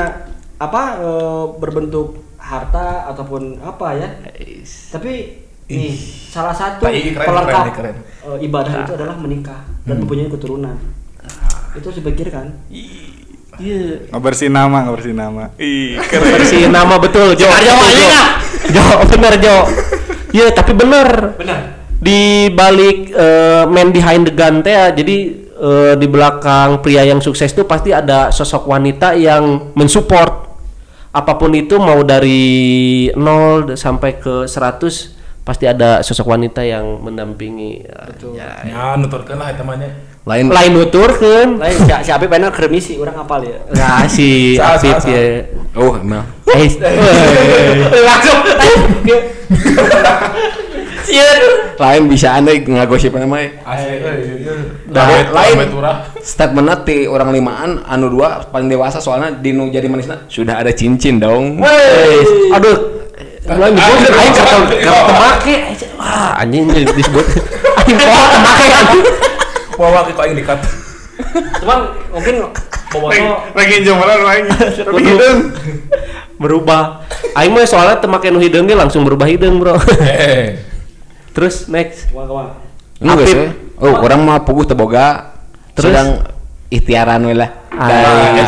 apa 0.55 0.81
eh, 0.97 1.43
berbentuk 1.57 2.07
harta 2.37 3.09
ataupun 3.09 3.59
apa 3.59 3.87
ya. 3.93 4.09
Tapi 4.91 5.13
nih 5.65 5.91
salah 6.29 6.53
satu 6.53 6.85
keren, 6.85 7.17
pelengkap 7.17 7.63
keren, 7.73 7.73
keren. 7.73 7.95
eh, 8.31 8.37
ibadah 8.43 8.85
itu 8.85 8.93
adalah 8.93 9.15
menikah 9.17 9.59
dan 9.83 9.99
mempunyai 9.99 10.29
keturunan. 10.29 10.77
Itu 11.73 11.89
harus 11.89 11.99
dipikirkan. 11.99 12.55
iya 13.55 14.07
Ngebersihin 14.11 14.51
nama, 14.51 14.83
ngebersihin 14.83 15.15
nama. 15.15 15.51
Ih, 15.55 15.95
keren. 16.05 16.69
nama 16.69 16.95
betul 16.95 17.33
Jo 17.33 17.47
Jo, 17.47 17.75
Jo 18.71 18.83
bener 19.09 19.33
Jo 19.39 19.55
iya 20.35 20.51
tapi 20.51 20.71
bener 20.71 21.35
Benar. 21.35 21.84
Di 22.05 22.53
balik 22.53 23.09
eh, 23.09 23.65
man 23.65 23.89
behind 23.89 24.29
the 24.29 24.33
gun 24.37 24.61
teh 24.61 24.69
ya, 24.69 24.93
jadi 24.93 25.17
eh, 25.57 25.93
di 25.97 26.05
belakang 26.05 26.85
pria 26.85 27.01
yang 27.01 27.17
sukses 27.17 27.49
itu 27.49 27.65
pasti 27.65 27.89
ada 27.89 28.29
sosok 28.29 28.69
wanita 28.69 29.17
yang 29.17 29.73
mensupport 29.73 30.45
apa 31.15 31.33
pun 31.39 31.49
itu 31.57 31.81
mau 31.81 32.05
dari 32.05 33.09
0 33.15 33.73
sampai 33.73 34.21
ke 34.21 34.45
100 34.45 35.15
pasti 35.45 35.69
ada 35.69 36.01
sosok 36.01 36.33
wanita 36.35 36.65
yang 36.65 37.05
mendampingi 37.05 37.85
ya, 38.33 38.65
Ya 38.65 38.97
nuturkeun 38.97 39.37
lah 39.37 39.53
eta 39.53 39.61
mah 39.61 39.77
nya. 39.77 39.93
Lain 40.25 40.49
lain 40.49 40.73
nuturkeun 40.73 41.61
Lain 41.61 41.77
si, 41.77 41.85
si 41.85 42.09
Apip 42.09 42.33
enak 42.33 42.49
kremisi 42.49 42.97
orang 42.97 43.21
apal 43.21 43.45
ya. 43.45 43.61
Nah, 43.77 44.09
si 44.09 44.49
salah, 44.57 44.97
ya. 45.05 45.45
Oh, 45.77 46.01
emang. 46.01 46.25
Eh, 46.49 46.65
Langsung. 48.09 48.41
Sieun. 51.07 51.64
Lain 51.75 52.07
bisa 52.07 52.31
anda 52.39 52.55
ngagosip 52.55 53.11
nama 53.11 53.35
ya. 53.43 53.49
Asli 53.67 53.99
euy. 53.99 54.47
Dah, 54.87 55.05
lain. 55.27 55.59
lain. 55.59 55.67
Turah. 55.75 55.97
Statementnya 56.23 56.75
ti 56.87 57.03
orang 57.03 57.35
limaan 57.35 57.83
anu 57.83 58.07
dua 58.07 58.47
paling 58.47 58.71
dewasa 58.71 59.03
soalnya 59.03 59.35
dinu 59.35 59.67
jadi 59.67 59.91
manisna 59.91 60.23
sudah 60.31 60.63
ada 60.63 60.71
cincin 60.71 61.19
dong. 61.19 61.59
Wes, 61.59 62.27
aduh. 62.55 62.95
Mulai 63.45 63.77
nyebut 63.77 64.09
aing 64.09 64.33
kata 64.33 64.55
kata 64.73 65.13
make. 65.21 65.57
Wah, 66.01 66.33
anjing 66.41 66.65
disebut. 66.65 67.25
Aing 67.85 67.95
kok 68.01 68.39
make 68.41 68.65
anjing. 68.73 69.03
Bawa 69.77 69.99
kok 70.09 70.23
aing 70.25 70.33
dikat. 70.33 70.59
Cuman 71.61 71.79
mungkin 72.09 72.33
boboto 72.89 73.35
Lagi 73.53 73.85
jomblo 73.85 74.13
lagi. 74.25 74.49
Tapi 74.81 75.01
hidung. 75.03 75.39
Berubah. 76.41 77.05
Aing 77.37 77.53
mah 77.53 77.69
soalnya 77.69 78.01
teu 78.01 78.09
make 78.09 78.33
nu 78.33 78.41
hideung 78.41 78.65
ge 78.65 78.73
langsung 78.73 79.05
berubah 79.05 79.29
hideung, 79.29 79.61
Bro. 79.61 79.77
Eh. 80.01 80.64
Terus 81.35 81.67
next. 81.67 82.07
ke 82.07 82.15
mana-kemana. 82.15 82.55
Enggak 82.95 83.15
Apip. 83.19 83.27
sih. 83.27 83.47
Oh, 83.75 83.93
orang 83.99 84.19
mah 84.23 84.39
puguh 84.41 84.63
teboga. 84.63 85.35
Terus? 85.75 85.91
Sedang 85.91 86.23
ikhtiaran 86.71 87.27
we 87.27 87.35
lah. 87.35 87.51
Ah. 87.69 88.39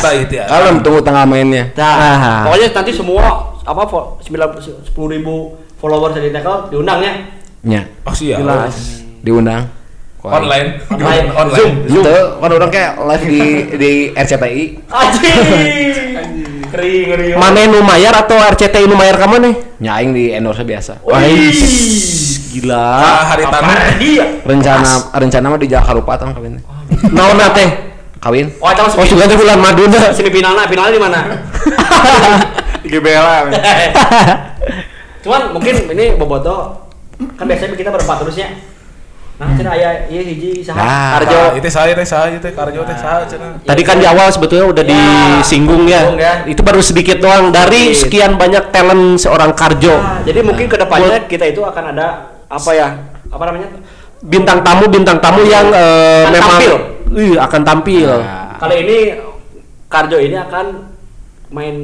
Kalau 0.48 0.80
tunggu 0.80 1.04
tengah 1.04 1.28
mainnya. 1.28 1.68
Nah, 1.76 1.92
Ah. 1.92 2.42
pokoknya 2.48 2.72
nanti 2.72 2.92
semua 2.96 3.52
apa 3.62 3.84
sembilan 4.24 4.48
sepuluh 4.88 5.12
ribu 5.12 5.36
followers 5.76 6.16
dari 6.16 6.32
Tackle 6.32 6.72
diundangnya. 6.72 7.36
Nya, 7.68 7.84
Oh 8.08 8.16
siap. 8.16 8.40
Jelas. 8.40 9.04
diundang. 9.20 9.68
Online. 10.24 10.80
Online. 10.88 11.28
Online. 11.36 11.72
Itu 11.84 12.14
kan 12.40 12.50
orang 12.50 12.72
kayak 12.72 12.92
live 13.00 13.26
di 13.28 13.44
di 13.76 13.92
RCTI. 14.12 14.64
Anjing. 14.88 16.56
Ngeri, 16.78 17.10
ngeri. 17.10 17.26
Mana 17.34 17.66
nu 17.66 17.82
mayar 17.82 18.14
atau 18.14 18.38
RCTI 18.38 18.86
nu 18.86 18.94
mayar 18.94 19.18
ka 19.18 19.26
mana? 19.26 19.50
Nyaing 19.82 20.14
di 20.14 20.30
endorse 20.30 20.62
biasa. 20.62 21.02
Wais, 21.02 21.58
gila. 22.54 22.78
Ah, 23.02 23.34
hari 23.34 23.44
tanu. 23.50 23.74
dia? 23.98 24.26
Rencana 24.46 25.10
rencana 25.18 25.46
mah 25.50 25.58
di 25.58 25.66
Jakarta 25.66 26.22
kan 26.22 26.38
kawin. 26.38 26.62
Naon 27.18 27.42
teh? 27.58 27.70
Kawin. 28.22 28.54
Oh, 28.62 28.70
itu 28.70 28.82
Oh, 28.94 29.06
sudah 29.10 29.26
teh 29.26 29.34
bulan 29.34 29.58
Maduna. 29.58 30.10
semifinalnya, 30.18 30.70
finalnya 30.70 30.94
di 30.94 31.02
mana? 31.02 31.20
Di 32.86 32.94
GBLA. 32.94 33.50
Cuman 35.26 35.42
mungkin 35.50 35.76
ini 35.98 36.14
Boboto 36.14 36.86
kan 37.36 37.50
biasanya 37.50 37.74
kita 37.74 37.90
berempat 37.90 38.22
terusnya. 38.22 38.54
Nah, 39.38 39.54
cina 39.54 39.70
aya 39.70 40.10
iya 40.10 40.22
hiji 40.26 40.66
saha 40.66 40.76
Nah, 40.76 41.10
Karjo. 41.14 41.38
Nah, 41.38 41.50
itu 41.54 41.70
saya 41.70 41.94
teh 41.94 42.02
saya 42.04 42.34
teh 42.36 42.50
karjo 42.50 42.82
teh 42.82 42.98
saya 42.98 43.22
cenah. 43.22 43.62
Tadi 43.62 43.82
kan 43.86 44.02
di 44.02 44.10
awal 44.10 44.34
sebetulnya 44.34 44.66
udah 44.66 44.82
Ya, 44.82 44.90
disinggung 44.90 45.86
ya. 45.86 46.02
singgung 46.02 46.18
ya. 46.18 46.34
Itu 46.44 46.66
baru 46.66 46.82
sedikit 46.82 47.22
doang 47.22 47.54
dari 47.54 47.94
sekian 47.94 48.34
banyak 48.34 48.74
talent 48.74 49.22
seorang 49.22 49.54
Karjo. 49.54 49.94
Nah, 49.94 50.26
jadi 50.26 50.42
mungkin 50.42 50.66
ke 50.66 50.74
depannya 50.76 51.30
kita 51.30 51.46
itu 51.48 51.62
akan 51.62 51.94
ada 51.94 52.08
apa 52.46 52.72
ya? 52.74 52.98
Apa 53.30 53.44
namanya? 53.46 53.70
Bintang 54.18 54.66
tamu 54.66 54.90
bintang 54.90 55.22
tamu 55.22 55.46
yang 55.46 55.70
eh, 55.70 56.26
Akan 56.26 56.34
memang 56.34 56.50
tampil. 56.50 56.74
Ih, 57.14 57.36
akan 57.38 57.62
tampil. 57.62 58.10
Nah. 58.10 58.58
Kali 58.58 58.76
ini 58.82 58.98
Karjo 59.86 60.18
ini 60.18 60.34
akan 60.36 60.66
main 61.48 61.76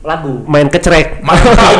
lagu. 0.00 0.40
Main 0.48 0.66
kecerek. 0.66 1.20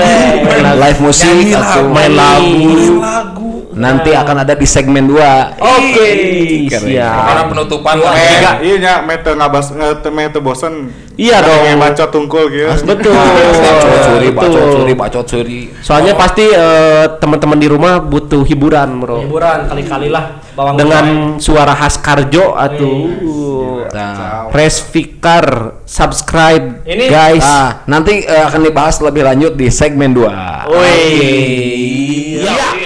Live 0.84 1.00
musik 1.00 1.26
Nyanyi 1.26 1.56
atau 1.56 1.80
lagu. 1.80 1.96
main 1.96 2.12
lagu. 2.12 2.44
Main 2.44 2.92
lagu. 3.00 3.50
Nanti 3.68 4.10
akan 4.12 4.36
ada 4.42 4.54
di 4.54 4.64
segmen 4.64 5.04
2. 5.04 5.60
Oke. 5.60 6.08
Keren. 6.66 6.88
Karena 6.88 7.42
penutupan 7.44 7.96
Eh, 7.96 8.38
lah. 8.40 8.56
iya 8.58 8.76
nya 8.78 8.94
mete 9.00 9.30
ngabas 9.30 9.76
mete 10.08 10.38
bosen. 10.38 10.88
Iya 11.18 11.42
dong. 11.42 11.60
Kayak 11.60 11.78
bacot 11.78 12.08
tungkul 12.08 12.44
gitu. 12.48 12.70
Betul. 12.86 13.12
Bacot 13.12 14.00
suri, 14.06 14.28
bacot 14.30 14.48
Betul. 14.54 14.72
suri, 14.72 14.92
bacot 14.94 15.26
suri. 15.26 15.60
Soalnya 15.78 16.14
pasti 16.14 16.46
eh, 16.46 17.04
teman-teman 17.18 17.58
di 17.58 17.66
rumah 17.66 17.98
butuh 17.98 18.40
hiburan, 18.40 19.02
Bro. 19.02 19.26
Hiburan 19.26 19.66
kali-kali 19.66 20.08
lah 20.08 20.38
bawang 20.54 20.74
Dengan 20.74 21.04
suara 21.36 21.74
khas 21.74 21.98
Karjo 21.98 22.54
atau 22.54 22.92
Nah, 23.88 24.52
press 24.52 24.84
Fikar, 24.84 25.80
subscribe 25.82 26.84
Ini- 26.84 27.08
guys. 27.08 27.40
Nah, 27.40 27.88
nanti 27.88 28.20
eh, 28.20 28.44
akan 28.44 28.60
dibahas 28.62 29.00
lebih 29.00 29.24
lanjut 29.24 29.56
di 29.56 29.66
segmen 29.68 30.12
2. 30.12 30.68
Wih. 30.70 32.38
Iya. 32.38 32.52
terucapkan 32.54 32.77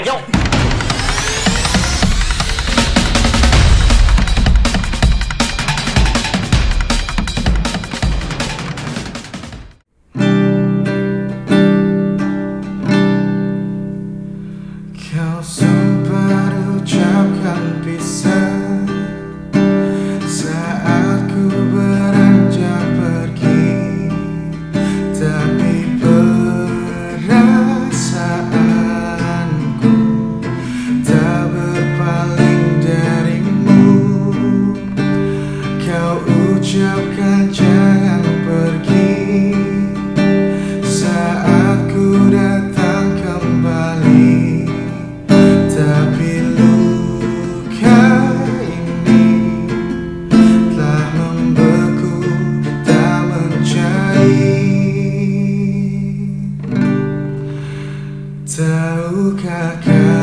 Tahukah 58.93 59.81
kamu 59.81 60.22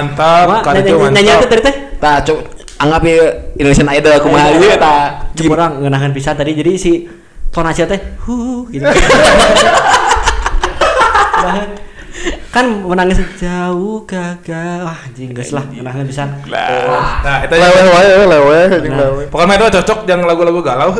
Mantap, 0.00 0.44
Wah, 0.48 0.60
mantap. 0.64 1.12
Nyanyi 1.12 1.30
apa 1.30 1.44
tadi 1.44 1.62
teh? 1.62 1.74
Tak 2.00 2.16
cuk 2.24 2.38
anggap 2.80 3.00
ya 3.04 3.28
Indonesian 3.60 3.88
Idol 3.92 4.12
aku 4.16 4.28
mah 4.32 4.48
ieu 4.56 4.72
ta. 4.80 5.28
Cuma 5.36 5.52
orang 5.52 5.84
ngenahan 5.84 6.10
bisa 6.10 6.32
tadi 6.32 6.56
jadi 6.56 6.72
si 6.80 7.04
tonasi 7.52 7.84
teh 7.84 8.00
hu 8.24 8.64
gitu. 8.72 8.84
Nah, 11.40 11.64
kan 12.52 12.84
menangis 12.84 13.16
jauh 13.40 14.04
gagal 14.04 14.84
wah 14.84 14.98
anjing 15.08 15.32
geus 15.32 15.56
lah 15.56 15.64
ngenahan 15.64 16.04
bisa 16.04 16.28
Nah, 16.28 17.38
itu 17.40 17.54
Lewe 17.56 17.80
wae 17.88 18.08
lewe 18.28 18.58
jeung 18.84 18.92
Nah. 18.92 19.00
lewe. 19.08 19.22
Pokoknya 19.32 19.56
itu 19.56 19.80
cocok 19.80 19.98
yang 20.04 20.20
lagu-lagu 20.28 20.60
galau. 20.60 20.92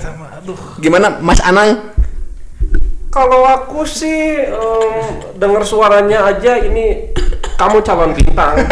Sama 0.00 0.40
aduh. 0.40 0.56
Gimana 0.80 1.20
Mas 1.20 1.44
Anang? 1.44 1.92
Kalau 3.08 3.40
aku 3.42 3.88
sih 3.88 4.36
em, 4.44 5.04
dengar 5.34 5.64
suaranya 5.64 6.28
aja 6.28 6.60
ini 6.60 7.08
kamu 7.56 7.80
calon 7.80 8.12
bintang. 8.12 8.60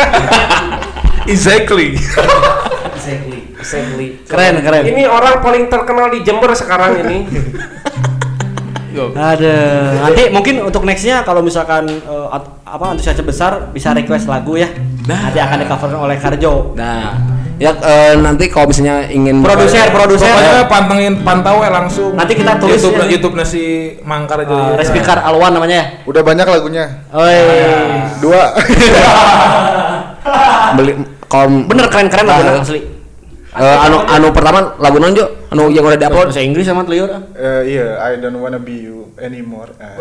Exactly. 1.26 1.98
exactly, 2.94 3.50
exactly. 3.58 4.06
Keren, 4.30 4.62
keren. 4.62 4.86
Ini 4.86 5.10
orang 5.10 5.42
paling 5.42 5.66
terkenal 5.66 6.06
di 6.14 6.22
Jember 6.22 6.54
sekarang 6.54 7.02
ini. 7.02 7.26
Ada. 8.96 9.56
Nanti 10.06 10.30
mungkin 10.30 10.62
untuk 10.62 10.86
nextnya 10.86 11.26
kalau 11.26 11.42
misalkan 11.42 11.90
eh, 11.90 12.28
at- 12.30 12.62
apa 12.62 12.94
antusiasnya 12.94 13.26
besar 13.26 13.74
bisa 13.74 13.90
request 13.90 14.30
lagu 14.30 14.54
ya. 14.54 14.70
Nanti 15.04 15.42
akan 15.42 15.56
di 15.60 15.66
cover 15.66 15.90
oleh 15.98 16.14
Karjo. 16.14 16.78
Nah, 16.78 17.18
ya 17.56 17.72
eh, 17.72 18.14
nanti 18.20 18.44
kalau 18.46 18.68
misalnya 18.68 19.08
ingin 19.08 19.40
Produser, 19.40 19.88
produser. 19.88 20.28
Pokoknya 20.28 20.68
pantengin 20.68 21.14
pantau 21.24 21.64
ya 21.64 21.70
langsung. 21.72 22.12
Nanti 22.12 22.36
kita 22.36 22.60
tulis 22.60 22.76
YouTube, 22.78 23.00
ya. 23.00 23.04
YouTube 23.08 23.34
nasi 23.34 23.64
Mangkar 24.04 24.44
aja. 24.44 24.52
Uh, 24.52 24.72
Respikar 24.76 25.18
Alwan 25.20 25.56
namanya 25.56 25.76
ya. 25.76 25.86
Udah 26.04 26.20
banyak 26.20 26.44
lagunya. 26.44 26.84
Oi. 27.10 27.38
Dua. 28.20 28.52
beli 30.76 30.92
kalau 31.26 31.46
Bener 31.66 31.86
keren-keren 31.88 32.26
lagu 32.26 32.42
Nah, 32.44 32.62
asli. 32.62 32.80
Eh, 33.56 33.78
anu 33.88 34.04
anu 34.04 34.28
pertama 34.36 34.76
lagu 34.76 35.00
non 35.00 35.16
Jo? 35.16 35.48
Anu 35.48 35.72
yang 35.72 35.80
udah 35.80 35.96
diupload. 35.96 36.28
Bahasa 36.28 36.44
Inggris 36.44 36.68
sama 36.68 36.84
liur. 36.84 37.08
ah. 37.08 37.24
Eh, 37.32 37.72
iya, 37.72 37.96
I 38.04 38.20
don't 38.20 38.36
wanna 38.36 38.60
be 38.60 38.84
you 38.84 39.08
anymore. 39.16 39.72
Ah, 39.80 39.96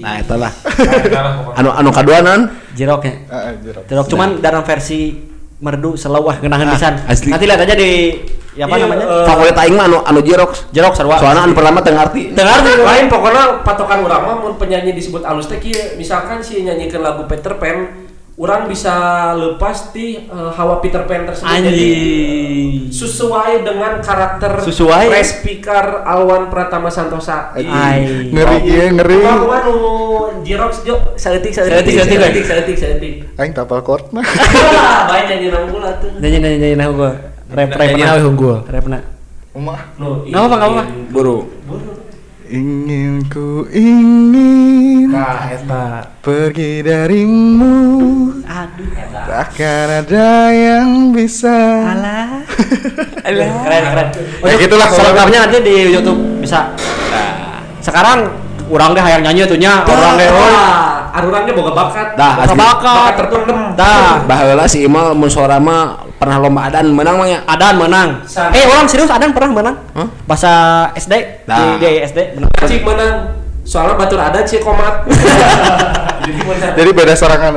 Nah, 0.00 0.14
itulah. 0.20 0.52
Nah, 0.52 1.24
pokoknya. 1.40 1.56
Anu 1.56 1.68
anu 1.72 1.88
kedua 1.88 2.16
non 2.20 2.40
Jiroknya. 2.76 3.14
ah, 3.32 3.48
ah, 3.48 3.52
jeruk. 3.64 3.84
Jirok 3.88 4.06
cuman 4.12 4.44
dalam 4.44 4.60
versi 4.60 5.29
merdu 5.60 5.92
selawah 5.94 6.40
genahan 6.40 6.66
Ah, 6.66 6.74
pisan. 6.74 6.94
asli. 7.04 7.28
Nanti 7.28 7.44
lihat 7.44 7.60
aja 7.60 7.74
di 7.74 8.16
ya 8.50 8.64
apa 8.64 8.74
Iya, 8.74 8.84
namanya? 8.84 9.04
eh, 9.06 9.24
favorit 9.24 9.56
aing 9.56 9.74
mah 9.74 9.86
anu 9.86 9.98
anu 10.02 10.20
Jirox. 10.20 10.66
Jerok 10.70 10.92
sarua. 10.92 11.16
Soalnya 11.16 11.44
anu 11.44 11.52
pertama 11.52 11.78
teu 11.80 11.92
ngarti. 11.92 12.32
Lain 12.32 13.06
pokoknya 13.06 13.60
patokan 13.62 14.00
orang 14.00 14.22
mah 14.22 14.36
mun 14.38 14.54
penyanyi 14.56 14.90
disebut 14.90 15.22
alus 15.22 15.46
teh 15.46 15.56
kieu 15.56 15.94
misalkan 15.94 16.40
si 16.40 16.60
nyanyikan 16.60 17.00
lagu 17.00 17.24
Peter 17.24 17.54
Pan 17.54 18.09
orang 18.40 18.72
bisa 18.72 18.94
lepas 19.36 19.92
di 19.92 20.16
uh, 20.32 20.48
hawa 20.56 20.80
Peter 20.80 21.04
Pan 21.04 21.28
tersebut. 21.28 21.44
Anji. 21.44 21.68
jadi 21.68 21.90
uh, 21.92 22.68
sesuai 22.88 23.52
dengan 23.68 23.92
karakter 24.00 24.64
sesuai. 24.64 25.12
Speaker 25.20 26.08
Alwan 26.08 26.48
Pratama 26.48 26.88
Santosa. 26.88 27.52
Ayy. 27.52 28.32
ngeri 28.32 28.56
oh, 28.56 28.60
iya 28.64 28.84
ngeri. 28.96 29.20
Kamu 29.20 29.44
kan 29.44 29.62
nu 29.68 29.78
jirox 30.40 30.80
jo. 30.88 30.96
Seletik 31.20 31.52
seletik. 31.52 31.84
Seletik 31.84 32.16
seletik 32.16 32.44
seletik 32.48 32.76
saletik 32.80 33.14
aing 33.36 33.52
tapal 33.52 33.84
kort 33.84 34.08
mah. 34.16 34.24
Bae 35.12 35.22
nyanyi 35.28 35.52
nang 35.52 35.68
gua 35.68 35.92
tuh. 36.00 36.08
Nyanyi 36.16 36.38
nyanyi 36.40 36.56
nyanyi 36.64 36.76
nang 36.80 36.92
rap 36.96 37.68
rap. 37.76 37.76
Nyanyi 37.76 38.04
nang 38.04 38.36
gua. 38.40 38.56
Rap 38.64 38.84
nak. 38.88 39.02
Umah. 39.52 39.80
No, 39.98 40.22
apa 40.30 40.56
apa? 40.56 40.82
Iya. 40.86 41.10
Buru. 41.12 41.38
Buru. 41.68 41.92
Ingin 42.50 43.26
ku 43.28 43.66
ingin 43.70 44.89
Nah, 45.10 45.50
eta. 45.50 46.06
pergi 46.22 46.86
darimu 46.86 47.74
Aduh. 48.46 48.88
Takkan 49.26 50.06
ada 50.06 50.30
yang 50.50 51.10
bisa 51.10 51.50
Alah. 51.86 52.46
keren 53.66 53.82
keren. 53.90 54.08
Ya, 54.42 54.54
gitulah, 54.56 54.86
selengkapnya 54.86 55.38
nanti 55.46 55.58
di 55.60 55.90
YouTube 55.90 56.40
bisa. 56.40 56.70
Sekarang 57.80 58.30
orang 58.66 58.94
deh 58.94 59.02
hayang 59.02 59.22
nyanyi 59.22 59.46
tuh 59.46 59.58
nya, 59.58 59.82
orang 59.82 60.14
deh. 60.14 60.28
oh. 60.30 60.54
Arurangnya 61.10 61.50
boga 61.50 61.74
bakat 61.74 62.14
Dah, 62.14 62.38
boga 62.38 62.46
asli. 62.46 62.54
bakat 62.54 62.94
bakat 62.94 63.14
terpendem 63.18 63.58
Dah. 63.74 64.22
Baheula 64.22 64.64
si 64.70 64.86
Imal 64.86 65.10
mun 65.10 65.26
suara 65.26 65.58
mah 65.58 66.06
pernah 66.14 66.38
lomba 66.38 66.70
adan 66.70 66.86
menang 66.94 67.18
mah 67.18 67.26
ya. 67.26 67.38
Adan 67.50 67.74
menang. 67.76 68.22
Eh 68.54 68.62
orang 68.62 68.86
serius 68.86 69.10
Adan 69.10 69.34
pernah 69.34 69.50
menang? 69.50 69.76
Hah? 69.90 70.06
Bahasa 70.22 70.52
SD 70.94 71.10
di, 71.10 71.50
Nah. 71.50 71.82
di 71.82 71.98
SD. 72.06 72.18
Menang. 72.38 72.50
Cik 72.62 72.82
menang 72.86 73.39
soalnya 73.70 73.94
batur 73.94 74.18
adat 74.18 74.50
sih 74.50 74.58
komat. 74.58 75.06
Jadi 76.78 76.90
beda 76.90 77.14
serangan 77.14 77.54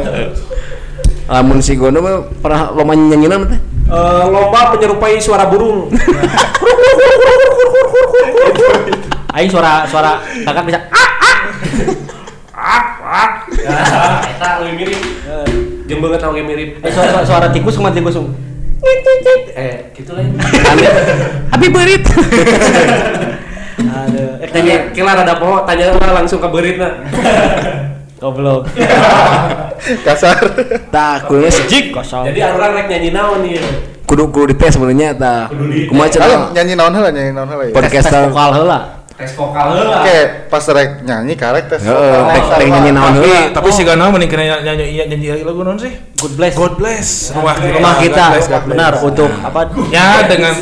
Lamun 1.26 1.58
si 1.66 1.74
Gono 1.74 1.98
mah 2.06 2.30
pernah 2.38 2.70
lomba 2.70 2.94
nyanyian 2.94 3.50
teh. 3.50 3.60
Eh, 3.90 4.26
lomba 4.30 4.78
menyerupai 4.78 5.18
suara 5.18 5.50
burung. 5.50 5.90
Aing 9.34 9.50
suara 9.50 9.90
suara 9.90 10.22
kakak 10.46 10.64
bisa 10.70 10.80
ah 10.94 11.12
ah. 11.18 11.38
Ah 12.54 13.30
Nah, 13.64 14.22
eta 14.28 14.50
lebih 14.62 14.76
mirip. 14.86 15.02
Jeung 15.90 16.00
banget 16.04 16.20
tau 16.22 16.36
ge 16.36 16.44
mirip. 16.46 16.70
Eh, 16.84 16.92
suara, 16.94 17.26
suara, 17.26 17.48
tikus 17.50 17.74
sama 17.74 17.90
tikus 17.90 18.20
eh 19.54 19.90
gitu 19.96 20.12
lah. 20.14 20.26
Habis 21.56 21.70
berit. 21.72 22.04
Aduh, 23.76 24.38
eh, 24.38 24.48
tanya 24.48 24.76
kira 24.90 25.14
rada 25.14 25.36
poho 25.36 25.62
tanya 25.64 25.90
lah 25.92 26.14
langsung 26.16 26.38
ke 26.38 26.48
berit 26.48 26.78
nah 26.78 26.94
goblok. 28.16 28.70
Kasar 30.06 30.38
Tah 30.88 31.26
kudu 31.26 31.50
si 31.50 31.64
Jik 31.66 31.86
kosong. 31.92 32.30
jadi 32.30 32.48
orang 32.50 32.72
rek 32.74 32.88
nyanyi 32.88 33.10
naon 33.12 33.44
nih 33.44 33.60
kudu 34.04 34.30
kudu 34.30 34.54
dites 34.54 34.74
sebenarnya 34.74 35.12
tah. 35.14 35.50
Kudu 35.50 35.66
dites. 35.68 35.90
Kumaha 35.90 36.08
cenah 36.08 36.52
nyanyi 36.52 36.74
naon 36.74 36.94
heula 36.94 37.10
nyanyi 37.10 37.32
naon 37.32 37.48
heula 37.50 37.64
ya 37.66 37.74
podcast 37.74 38.06
tes 38.06 38.24
vokal 38.24 38.50
heula. 38.54 38.80
tes 39.14 39.32
vokal 39.34 39.68
heula 39.76 39.96
Oke, 40.00 40.18
pas 40.48 40.64
rek 40.64 40.90
nyanyi 41.04 41.34
karek 41.36 41.66
tes 41.68 41.82
Heeh, 41.82 42.16
vokal. 42.16 42.56
tek 42.56 42.68
nyanyi 42.70 42.92
naon 42.94 43.12
Tapi 43.12 43.28
heula. 43.28 43.42
tapi 43.52 43.70
si 43.70 43.82
Gana 43.84 44.04
mending 44.08 44.30
kena 44.30 44.44
nyanyi 44.46 44.64
nyanyi 44.64 44.86
iya 44.88 45.04
nyanyi 45.04 45.28
lagu 45.44 45.60
non 45.62 45.76
sih? 45.76 45.92
Good 46.16 46.34
bless. 46.40 46.54
God 46.56 46.74
bless. 46.78 47.08
Rumah 47.34 47.56
kita. 47.58 47.76
Rumah 47.76 47.96
kita. 48.00 48.26
God 48.32 48.48
God. 48.48 48.64
Benar 48.72 48.94
untuk 49.04 49.30
apa? 49.34 49.60
Ya 49.92 50.24
dengan 50.24 50.54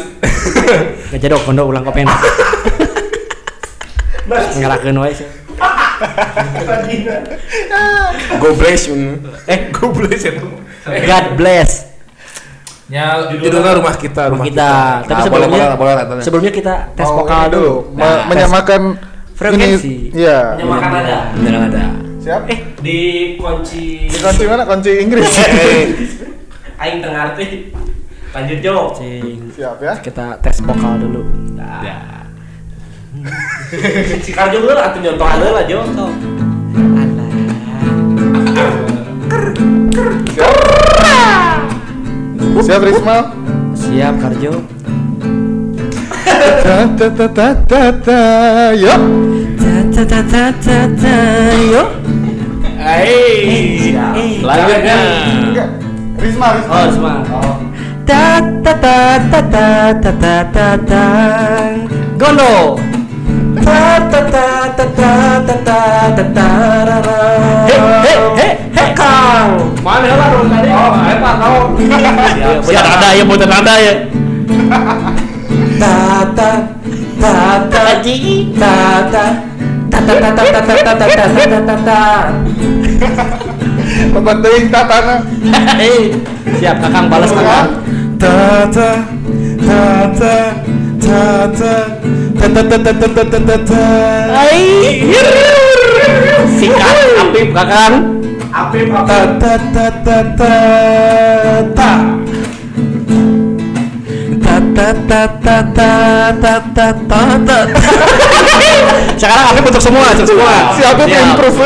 Ngejadok 1.11 1.45
kondo 1.45 1.69
ulang 1.69 1.85
kopen. 1.85 2.09
Ngerakeun 4.27 4.97
wae 4.97 5.13
sih. 5.13 5.27
Go 8.39 8.49
bless. 8.55 8.87
Eh, 9.45 9.59
God 9.71 9.91
bless 9.93 10.21
itu. 10.23 10.47
God 10.83 11.25
bless. 11.35 11.71
Ya 12.91 13.23
judulnya 13.23 13.79
rumah 13.79 13.95
kita, 13.95 14.27
Rumah 14.27 14.35
rumah 14.35 14.45
kita. 14.45 14.67
kita. 14.67 15.07
Tapi 15.07 15.13
Nah, 15.13 15.23
sebelumnya 15.23 15.63
boleh, 15.71 15.77
boleh, 15.79 16.03
boleh. 16.11 16.23
sebelumnya 16.23 16.51
kita 16.51 16.73
tes 16.91 17.07
Mau 17.07 17.23
vokal 17.23 17.43
dulu. 17.47 17.75
Nah, 17.95 18.27
menyamakan 18.27 18.81
frekuensi. 19.31 20.11
ini- 20.11 20.19
Iya. 20.19 20.59
Menyamakan 20.59 20.91
ada 20.97 21.17
Beneran 21.31 21.61
ada. 21.71 21.83
Siap? 22.21 22.41
Eh, 22.51 22.59
di 22.83 22.99
kunci 23.33 24.05
Di 24.05 24.17
kunci 24.19 24.43
mana? 24.43 24.67
Kunci 24.67 24.91
Inggris. 24.99 25.23
aing 26.83 26.99
tengah 26.99 27.31
arti 27.31 27.71
lanjut 28.31 28.57
Jo. 28.59 28.75
Siap 29.55 29.77
ya. 29.79 29.93
Kita 29.97 30.35
tes 30.43 30.59
vokal 30.59 30.99
dulu. 30.99 31.21
Si 34.23 34.31
Karjo 34.31 34.63
heula 34.63 34.87
atuh 34.87 35.03
nyontohan 35.03 35.43
heula 35.43 35.61
Jo 35.67 35.83
Siap 42.61 42.87
Risma. 42.87 43.35
Siap 43.75 44.15
Karjo. 44.21 44.53
Ta 46.61 46.77
ta 46.95 47.07
ta 47.09 47.27
ta 47.27 47.47
ta 47.67 47.83
ta. 48.05 48.19
Yuk. 48.77 49.01
Ta 49.59 49.75
ta 49.91 50.03
ta 50.05 50.19
ta 50.29 50.43
ta 50.61 50.77
ta. 50.95 51.15
Yuk. 51.73 51.89
Hai. 52.79 53.11
Lanjut 54.39 54.79
Enggak. 54.87 55.69
Risma, 56.21 56.47
Risma. 56.53 56.79
Oh, 56.79 56.87
semua. 56.93 57.13
Ta 58.05 58.39
ta 58.61 58.73
ta 58.77 58.97
ta 59.25 59.41
ta 59.41 59.65
ta 59.99 60.11
ta 60.21 60.35
ta 60.53 60.67
ta. 60.85 61.03
Gondo. 62.15 62.90
Ta 63.65 63.79
ta 64.11 64.19
ta 64.33 64.45
ta 64.77 64.85
ta 64.97 65.11
ta 65.47 65.55
ta 65.67 65.79
ta 66.17 66.23
ta 66.35 66.47
ra 66.87 66.97
ra. 67.07 67.17
He 67.69 67.75
he 68.05 68.13
he 68.39 68.47
he 68.77 68.85
Kang. 68.99 69.51
mana 69.81 70.05
heula 70.05 70.25
dong 70.33 70.47
tadi 70.53 70.69
oh 70.69 70.93
eta 71.09 71.31
tahu 71.41 71.57
Buat 72.61 72.85
ada 72.85 73.07
ya, 73.17 73.23
buat 73.25 73.41
ada 73.41 73.73
ya. 73.81 73.93
Ta 75.81 75.95
ta 76.37 76.49
ta 77.21 77.33
ta 77.71 77.83
ji 78.05 78.15
ta 78.61 78.73
ta 79.09 79.25
ta 79.89 79.99
ta 80.05 80.13
ta 80.21 80.29
ta 80.29 80.43
ta 80.45 80.61
ta 80.61 80.73
ta 80.85 80.93
ta 80.93 81.05
ta 81.09 81.45
ta 81.49 81.59
ta 81.65 81.75
ta. 81.87 82.01
Pembantuin 84.13 84.63
tatana. 84.73 85.15
Hei, 85.81 86.13
siap 86.61 86.77
kakang 86.81 87.07
balas 87.09 87.31
kakang. 87.33 87.69
Ta 88.21 88.33
ta 88.69 88.89
ta 91.01 91.49
ta 91.49 91.73
ta 92.37 92.47
ta 92.47 92.61
ta 92.61 92.77
ta 92.77 92.93
ta 92.93 92.93
ta 92.93 93.07
ta 93.07 93.07
ta 93.09 93.23
ta 93.25 93.39
ta 93.41 93.55
ta. 93.65 93.83
Hai. 94.37 94.61
Sikat, 96.61 96.97
apip. 97.21 97.49
Apip 98.51 98.87
Ta 98.91 99.19
ta 99.41 99.53
ta 99.73 99.85
ta 100.05 100.17
ta 100.37 100.53
ta. 101.73 101.91
Ta 104.41 104.55
ta 104.77 104.89
ta 105.05 105.21
ta 105.41 105.87
ta 106.37 106.55
ta 106.75 106.87
ta 107.09 107.21
ta. 107.45 107.57
Sekarang 109.17 109.45
apip 109.53 109.63
untuk 109.69 109.83
semua, 109.83 110.05
untuk 110.13 110.29
semua. 110.29 110.53
Siapa 110.77 111.01
yang 111.09 111.33
improve? 111.33 111.65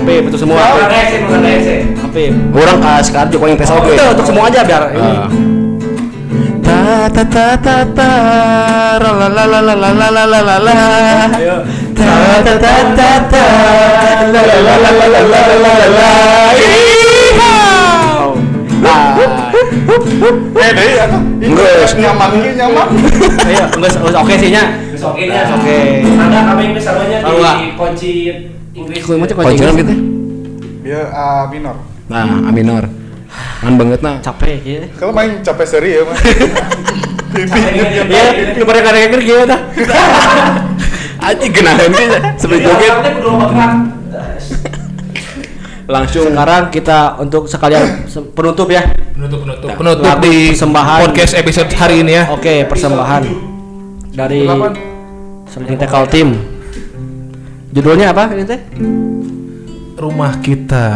Apip 0.00 0.22
untuk 0.32 0.40
semua. 0.40 0.64
Ese 0.88 1.76
Apip. 2.00 2.32
Orang 2.56 2.78
ka 2.80 2.92
sekarang 3.04 3.28
Joko 3.32 3.44
yang 3.48 3.58
tes 3.60 3.70
oke. 3.70 3.90
Udah 3.92 4.08
untuk 4.16 4.26
semua 4.26 4.48
aja 4.48 4.60
biar 4.64 4.82
ini. 4.96 5.59
Ah. 6.70 7.10
Ta 7.10 7.24
ta 7.26 7.26
ta 7.26 7.46
ta 7.58 7.76
ta 7.98 8.08
ra 9.02 9.10
la 9.18 9.26
la 9.26 9.44
la 9.50 9.60
la 9.60 9.74
la 9.74 9.90
la 9.90 10.08
la 10.10 10.24
la 10.24 10.40
la 10.40 10.56
la. 10.62 10.76
Ta 11.98 12.14
ta 12.46 12.54
ta 12.62 12.74
ta 12.94 13.10
ta 13.26 13.44
la 14.30 14.40
la 14.40 14.54
la 14.62 14.74
la 14.78 14.90
la 14.94 15.06
la 15.10 15.20
la 15.26 15.40
la 15.50 15.72
la 15.74 15.88
la. 15.98 16.08
Ah. 18.80 19.18
Eh, 20.60 20.70
deh 20.70 20.88
ya. 20.94 21.06
Geus. 21.42 21.92
nyaman 21.98 22.30
ge 22.38 22.50
nyaman. 22.54 22.88
Ayo, 23.50 23.64
geus 23.74 23.94
oke 23.98 24.34
sih 24.38 24.50
nya. 24.54 24.64
Oke 25.00 25.22
nya 25.26 25.42
Oke. 25.50 25.78
ada 26.04 26.38
kami 26.54 26.78
sarunya 26.78 27.18
Tahu 27.24 27.36
nggak? 27.40 27.56
di 27.56 27.66
kunci 27.74 28.10
Inggris 28.76 29.02
macam 29.10 29.36
Kunci 29.42 29.64
gitu. 29.64 29.94
Dia 30.86 31.00
A 31.10 31.48
minor. 31.50 31.76
Nah, 32.06 32.46
A 32.46 32.50
minor. 32.54 32.99
Kan 33.30 33.74
banget 33.76 34.00
nah. 34.00 34.18
capek 34.18 34.58
ya. 34.60 34.80
Kalau 34.94 35.12
main 35.12 35.38
capek 35.40 35.66
seri 35.66 35.90
ya, 35.94 36.02
Mas. 36.02 36.18
Ya, 38.10 38.24
lu 38.58 38.64
pada 38.64 38.80
kadang-kadang 38.82 39.22
gitu 39.22 39.42
dah. 39.46 39.60
Anjing 41.20 41.52
genahan 41.52 41.92
ge 41.92 42.06
sebelum 42.34 42.60
joget 42.60 42.90
Orangnya 42.90 43.10
kudu 43.14 43.30
otak. 43.30 43.72
langsung 45.86 46.26
Sekarang 46.30 46.62
kita 46.70 46.98
untuk 47.18 47.44
sekalian 47.46 48.06
se- 48.06 48.22
penutup 48.30 48.66
ya. 48.66 48.82
Penutup 49.12 49.42
penutup. 49.42 49.68
Nah, 49.68 49.76
Penutup 49.76 50.14
di 50.22 50.34
persembahan. 50.50 50.98
podcast 51.04 51.34
episode 51.34 51.70
hari 51.74 52.02
ini 52.02 52.12
ya. 52.14 52.24
Oke, 52.30 52.62
persembahan 52.64 53.22
dari. 54.10 54.46
Seling 55.46 55.76
Tekal 55.76 56.06
Tim. 56.06 56.28
Judulnya 57.70 58.10
apa 58.10 58.30
ini 58.30 58.42
teh? 58.42 58.58
Rumah 60.00 60.40
kita 60.40 60.86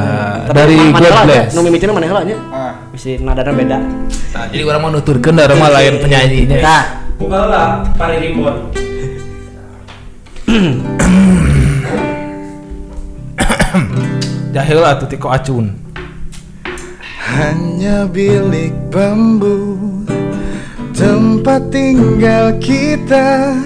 Tapi 0.48 0.56
dari 0.56 0.80
God 0.80 1.28
Bless. 1.28 1.52
Nu 1.52 1.60
mimitinya 1.60 1.92
mana 1.92 2.08
heula 2.08 2.24
nya? 2.24 2.40
Ah. 2.48 2.88
Misi 2.88 3.20
nadana 3.20 3.52
beda. 3.52 3.76
Nah, 3.76 4.48
jadi 4.48 4.64
orang 4.64 4.80
mau 4.80 4.88
nuturkeun 4.88 5.36
da 5.36 5.44
rumah 5.52 5.68
lain 5.68 6.00
penyanyinya. 6.00 6.56
Nah, 6.64 7.04
Bukan 7.20 7.44
lah, 7.52 7.84
Pari 8.00 8.16
Rimbon. 8.18 8.72
Jahil 14.56 14.80
atuh 14.80 15.04
tiko 15.04 15.28
acun. 15.28 15.84
Hanya 17.24 18.06
bilik 18.06 18.70
bambu 18.94 19.74
Tempat 20.94 21.72
tinggal 21.74 22.54
kita 22.62 23.58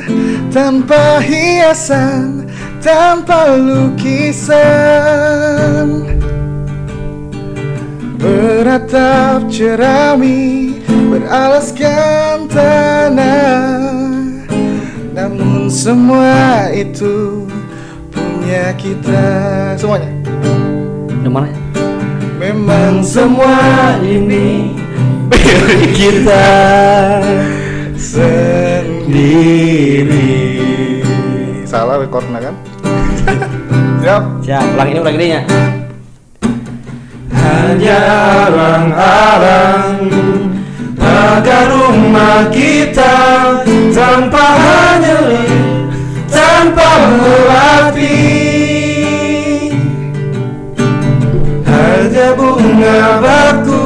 Tanpa 0.49 1.21
hiasan 1.21 2.48
Tanpa 2.89 3.53
lukisan 3.53 4.57
Beratap 8.17 9.45
jerami 9.53 10.81
Beralaskan 10.89 12.49
tanah 12.49 13.93
Namun 15.13 15.69
semua 15.69 16.73
itu 16.73 17.45
Punya 18.09 18.73
kita 18.81 19.77
Semuanya 19.77 20.09
di 21.21 21.29
mana? 21.29 21.53
Memang 22.41 23.05
semua 23.05 24.01
ini 24.01 24.73
Milik 25.29 25.93
kita 25.93 26.49
sendiri. 28.01 29.45
Salah 31.69 32.01
recordnya 32.01 32.49
kan? 32.49 32.57
Siap. 33.99 34.23
Siap, 34.47 34.65
ulang 34.79 34.89
ini 34.95 34.99
ulang 35.03 35.17
ini 35.19 35.27
ya. 35.35 35.43
Hanya 37.35 37.99
arang-arang 38.49 40.09
Agar 40.99 41.67
rumah 41.73 42.49
kita 42.53 43.15
Tanpa 43.93 44.47
nyelip 45.01 45.91
Tanpa 46.29 46.89
melati 47.17 48.21
Hanya 51.65 52.29
bunga 52.37 53.01
baku 53.23 53.78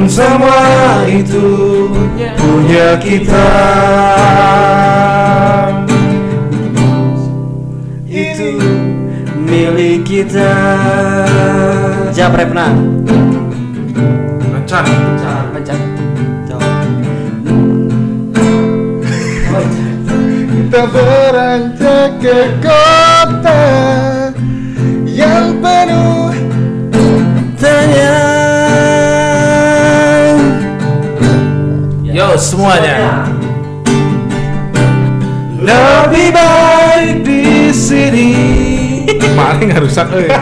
Namun 0.00 0.16
semua 0.16 0.64
itu 1.12 1.44
Punya 2.40 2.96
kita 2.96 3.48
itu 8.08 8.56
milik 9.44 10.08
kita. 10.08 10.56
Siap 12.16 12.32
repna. 12.32 12.72
Encan. 14.56 14.88
Pencet. 15.52 15.80
Coba. 16.48 16.68
Kita 20.48 20.82
beranjak 20.96 22.10
ke 22.24 22.38
kota 22.64 23.62
yang 25.12 25.60
penuh 25.60 26.32
tanya. 27.60 28.29
Semuanya. 32.40 33.28
Lebih 35.60 36.32
baik 36.32 37.16
di 37.20 37.68
sini. 37.68 38.32
Maling 39.36 39.68
nggak 39.68 39.84
rusak 39.84 40.08
euy. 40.16 40.32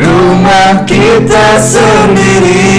Rumah 0.00 0.88
kita 0.88 1.60
sendiri 1.60 2.72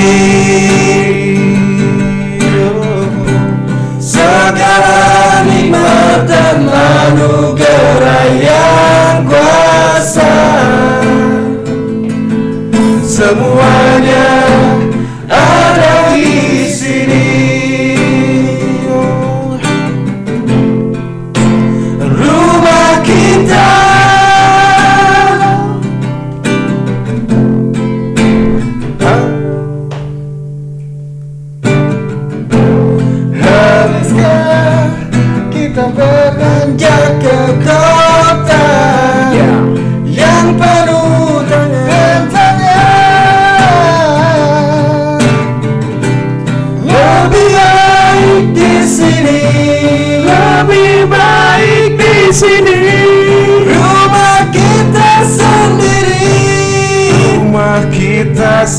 Segala 4.02 5.46
nikmat 5.46 6.26
dan 6.26 6.66
anugerah 6.66 8.26
yang 8.42 9.22
kuasa 9.30 10.34
Semuanya 13.06 14.51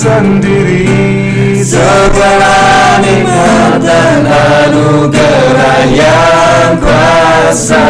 sendiri. 0.03 0.91
Segala 1.63 2.99
nikmat 2.99 3.79
dan 3.79 4.27
anugerah 4.27 5.83
yang 5.95 6.75
kuasa 6.83 7.87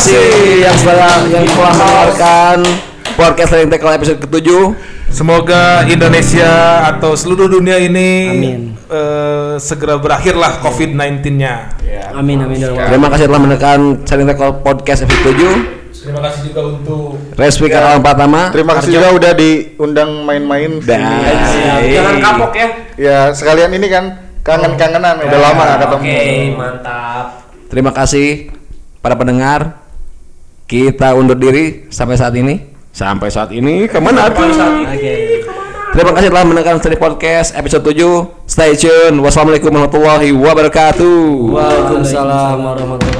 kasih 0.00 0.64
yang 0.64 0.76
sudah 0.80 1.28
yang 1.28 1.44
telah 1.44 1.72
mendengarkan 1.76 2.58
podcast 3.20 3.52
Sering 3.52 3.68
Tackle 3.68 3.92
episode 4.00 4.18
ke-7. 4.24 4.48
Semoga 5.12 5.84
Indonesia 5.84 6.88
atau 6.88 7.12
seluruh 7.12 7.52
dunia 7.52 7.76
ini 7.76 8.10
Amin. 8.32 8.60
eh, 8.88 9.60
segera 9.60 10.00
berakhirlah 10.00 10.64
COVID-19-nya. 10.64 11.76
Amin 12.16 12.40
amin 12.40 12.56
ya. 12.64 12.88
Terima 12.88 13.12
kasih 13.12 13.28
telah 13.28 13.40
mendengarkan 13.44 14.00
Sering 14.08 14.24
Tackle 14.24 14.64
podcast 14.64 15.04
episode 15.04 15.36
7. 15.36 15.92
Terima 15.92 16.20
kasih 16.24 16.40
juga 16.48 16.60
untuk 16.64 17.20
Resmi 17.36 17.68
Alam 17.68 18.00
Pratama. 18.00 18.48
Terima 18.56 18.72
kasih 18.80 18.96
juga 18.96 19.12
udah 19.12 19.32
diundang 19.36 20.24
main-main. 20.24 20.80
Jangan 20.80 22.16
kapok 22.24 22.52
ya. 22.56 22.68
Ya 22.96 23.18
sekalian 23.36 23.68
ini 23.76 23.84
kan 23.92 24.16
kangen-kangenan 24.40 25.28
udah 25.28 25.38
lama 25.44 25.60
nggak 25.60 25.78
ketemu. 25.84 26.04
Oke, 26.08 26.24
mantap. 26.56 27.26
Terima 27.68 27.92
kasih 27.92 28.48
para 29.04 29.12
pendengar. 29.12 29.89
Kita 30.70 31.18
undur 31.18 31.34
diri 31.34 31.90
sampai 31.90 32.14
saat 32.14 32.30
ini. 32.38 32.54
Sampai 32.94 33.26
saat 33.26 33.50
ini 33.50 33.90
ke 33.90 33.98
mana 33.98 34.30
tuh? 34.30 34.46
Oke. 34.54 35.42
Terima 35.90 36.14
kasih 36.14 36.30
telah 36.30 36.46
mendengarkan 36.46 36.78
Seri 36.78 36.94
Podcast 36.94 37.58
episode 37.58 37.82
7. 37.90 38.46
Stay 38.46 38.78
tune. 38.78 39.18
Wassalamualaikum 39.18 39.74
warahmatullahi 39.74 40.30
wabarakatuh. 40.30 41.50
Waalaikumsalam 41.50 42.62
warahmatullahi 42.62 43.19